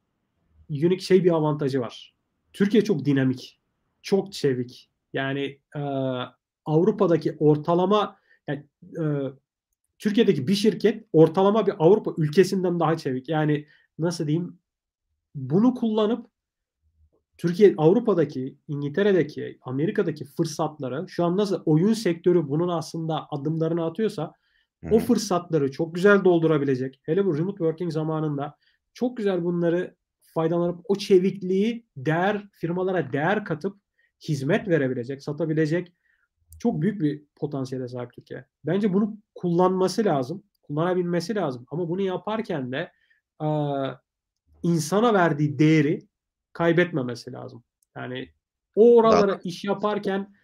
[0.71, 2.15] unique şey bir avantajı var.
[2.53, 3.61] Türkiye çok dinamik,
[4.03, 4.90] çok çevik.
[5.13, 6.27] Yani, eee,
[6.65, 8.17] Avrupa'daki ortalama
[8.49, 8.67] yani,
[8.99, 9.33] eee,
[9.99, 13.29] Türkiye'deki bir şirket ortalama bir Avrupa ülkesinden daha çevik.
[13.29, 13.67] Yani
[13.99, 14.59] nasıl diyeyim?
[15.35, 16.27] Bunu kullanıp
[17.39, 24.33] Türkiye Avrupa'daki, İngiltere'deki, Amerika'daki fırsatları şu an nasıl oyun sektörü bunun aslında adımlarını atıyorsa
[24.85, 28.57] Hı o fırsatları çok güzel doldurabilecek, hele bu remote working zamanında
[28.95, 33.77] çok güzel bunları faydalanıp o çevikliği değer firmalara değer katıp
[34.29, 35.93] hizmet verebilecek, satabilecek
[36.59, 38.45] çok büyük bir potansiyele sahip Türkiye.
[38.65, 42.93] Bence bunu kullanması lazım, kullanabilmesi lazım ama bunu yaparken de,
[43.39, 43.95] aaa,
[44.63, 46.07] insana verdiği değeri
[46.53, 47.65] kaybetmemesi lazım.
[47.97, 48.29] Yani
[48.77, 50.35] o oralara iş yaparken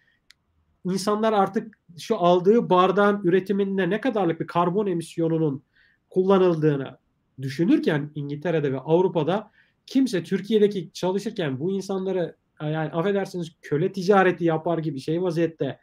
[0.85, 5.63] insanlar artık şu aldığı bardağın üretiminde ne kadarlık bir karbon emisyonunun
[6.09, 6.97] kullanıldığını
[7.41, 9.51] düşünürken İngiltere'de ve Avrupa'da
[9.85, 15.79] kimse Türkiye'deki çalışırken bu insanları, yani affedersiniz köle ticareti yapar gibi şey vaziyette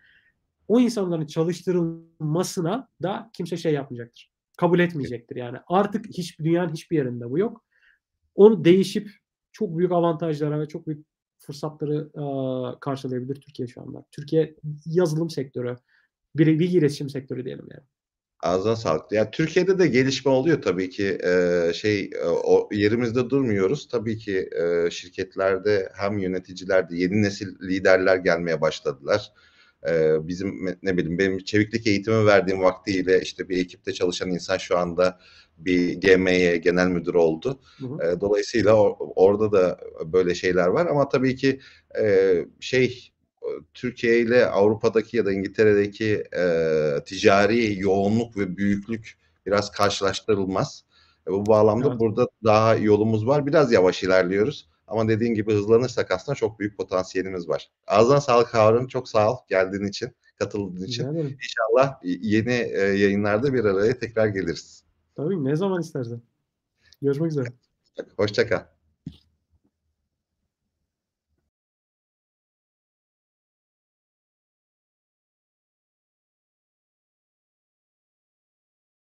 [0.68, 4.30] o insanların çalıştırılmasına da kimse şey yapmayacaktır.
[4.58, 5.36] kabul etmeyecektir.
[5.36, 7.64] Yani artık hiç dünyanın hiçbir yerinde bu yok.
[8.34, 9.10] Onu değişip
[9.52, 11.06] çok büyük avantajlara ve çok büyük
[11.38, 14.04] fırsatları eee, karşılayabilir Türkiye şu anda.
[14.10, 14.56] Türkiye
[14.86, 15.76] yazılım sektörü,
[16.36, 17.82] bir bilgi iletişim sektörü diyelim yani.
[18.44, 19.12] Ağzına sağlık.
[19.12, 21.18] Ya Türkiye'de de gelişme oluyor tabii ki.
[21.24, 23.88] Eee, şey, eee, o yerimizde durmuyoruz.
[23.88, 29.32] Tabii ki, eee, şirketlerde hem yöneticilerde yeni nesil liderler gelmeye başladılar.
[29.86, 34.78] Eee, bizim ne bileyim benim çeviklik eğitimi verdiğim vaktiyle işte bir ekipte çalışan insan şu
[34.78, 35.18] anda
[35.58, 37.60] bir GM'ye genel müdür oldu.
[37.80, 37.98] Hı hı.
[38.04, 41.60] Eee, dolayısıyla o orada da böyle şeyler var ama tabii ki,
[41.98, 43.13] eee, şey,
[43.74, 50.84] Türkiye ile Avrupa'daki ya da İngiltere'deki, eee, ticari yoğunluk ve büyüklük biraz karşılaştırılmaz.
[51.28, 52.00] E, bu bağlamda Evet.
[52.00, 53.46] burada daha yolumuz var.
[53.46, 57.70] Biraz yavaş ilerliyoruz ama dediğin gibi hızlanırsak aslında çok büyük potansiyelimiz var.
[57.86, 58.86] Ağzına sağlık Harun.
[58.86, 61.04] Çok sağ ol geldiğin için, katıldığın için.
[61.04, 61.36] Ederim.
[61.42, 64.84] İnşallah yeni, eee, yayınlarda bir araya tekrar geliriz.
[65.16, 66.22] Tabii, ne zaman istersen.
[67.02, 67.46] Görüşmek üzere.
[68.16, 68.73] Hoşça kal.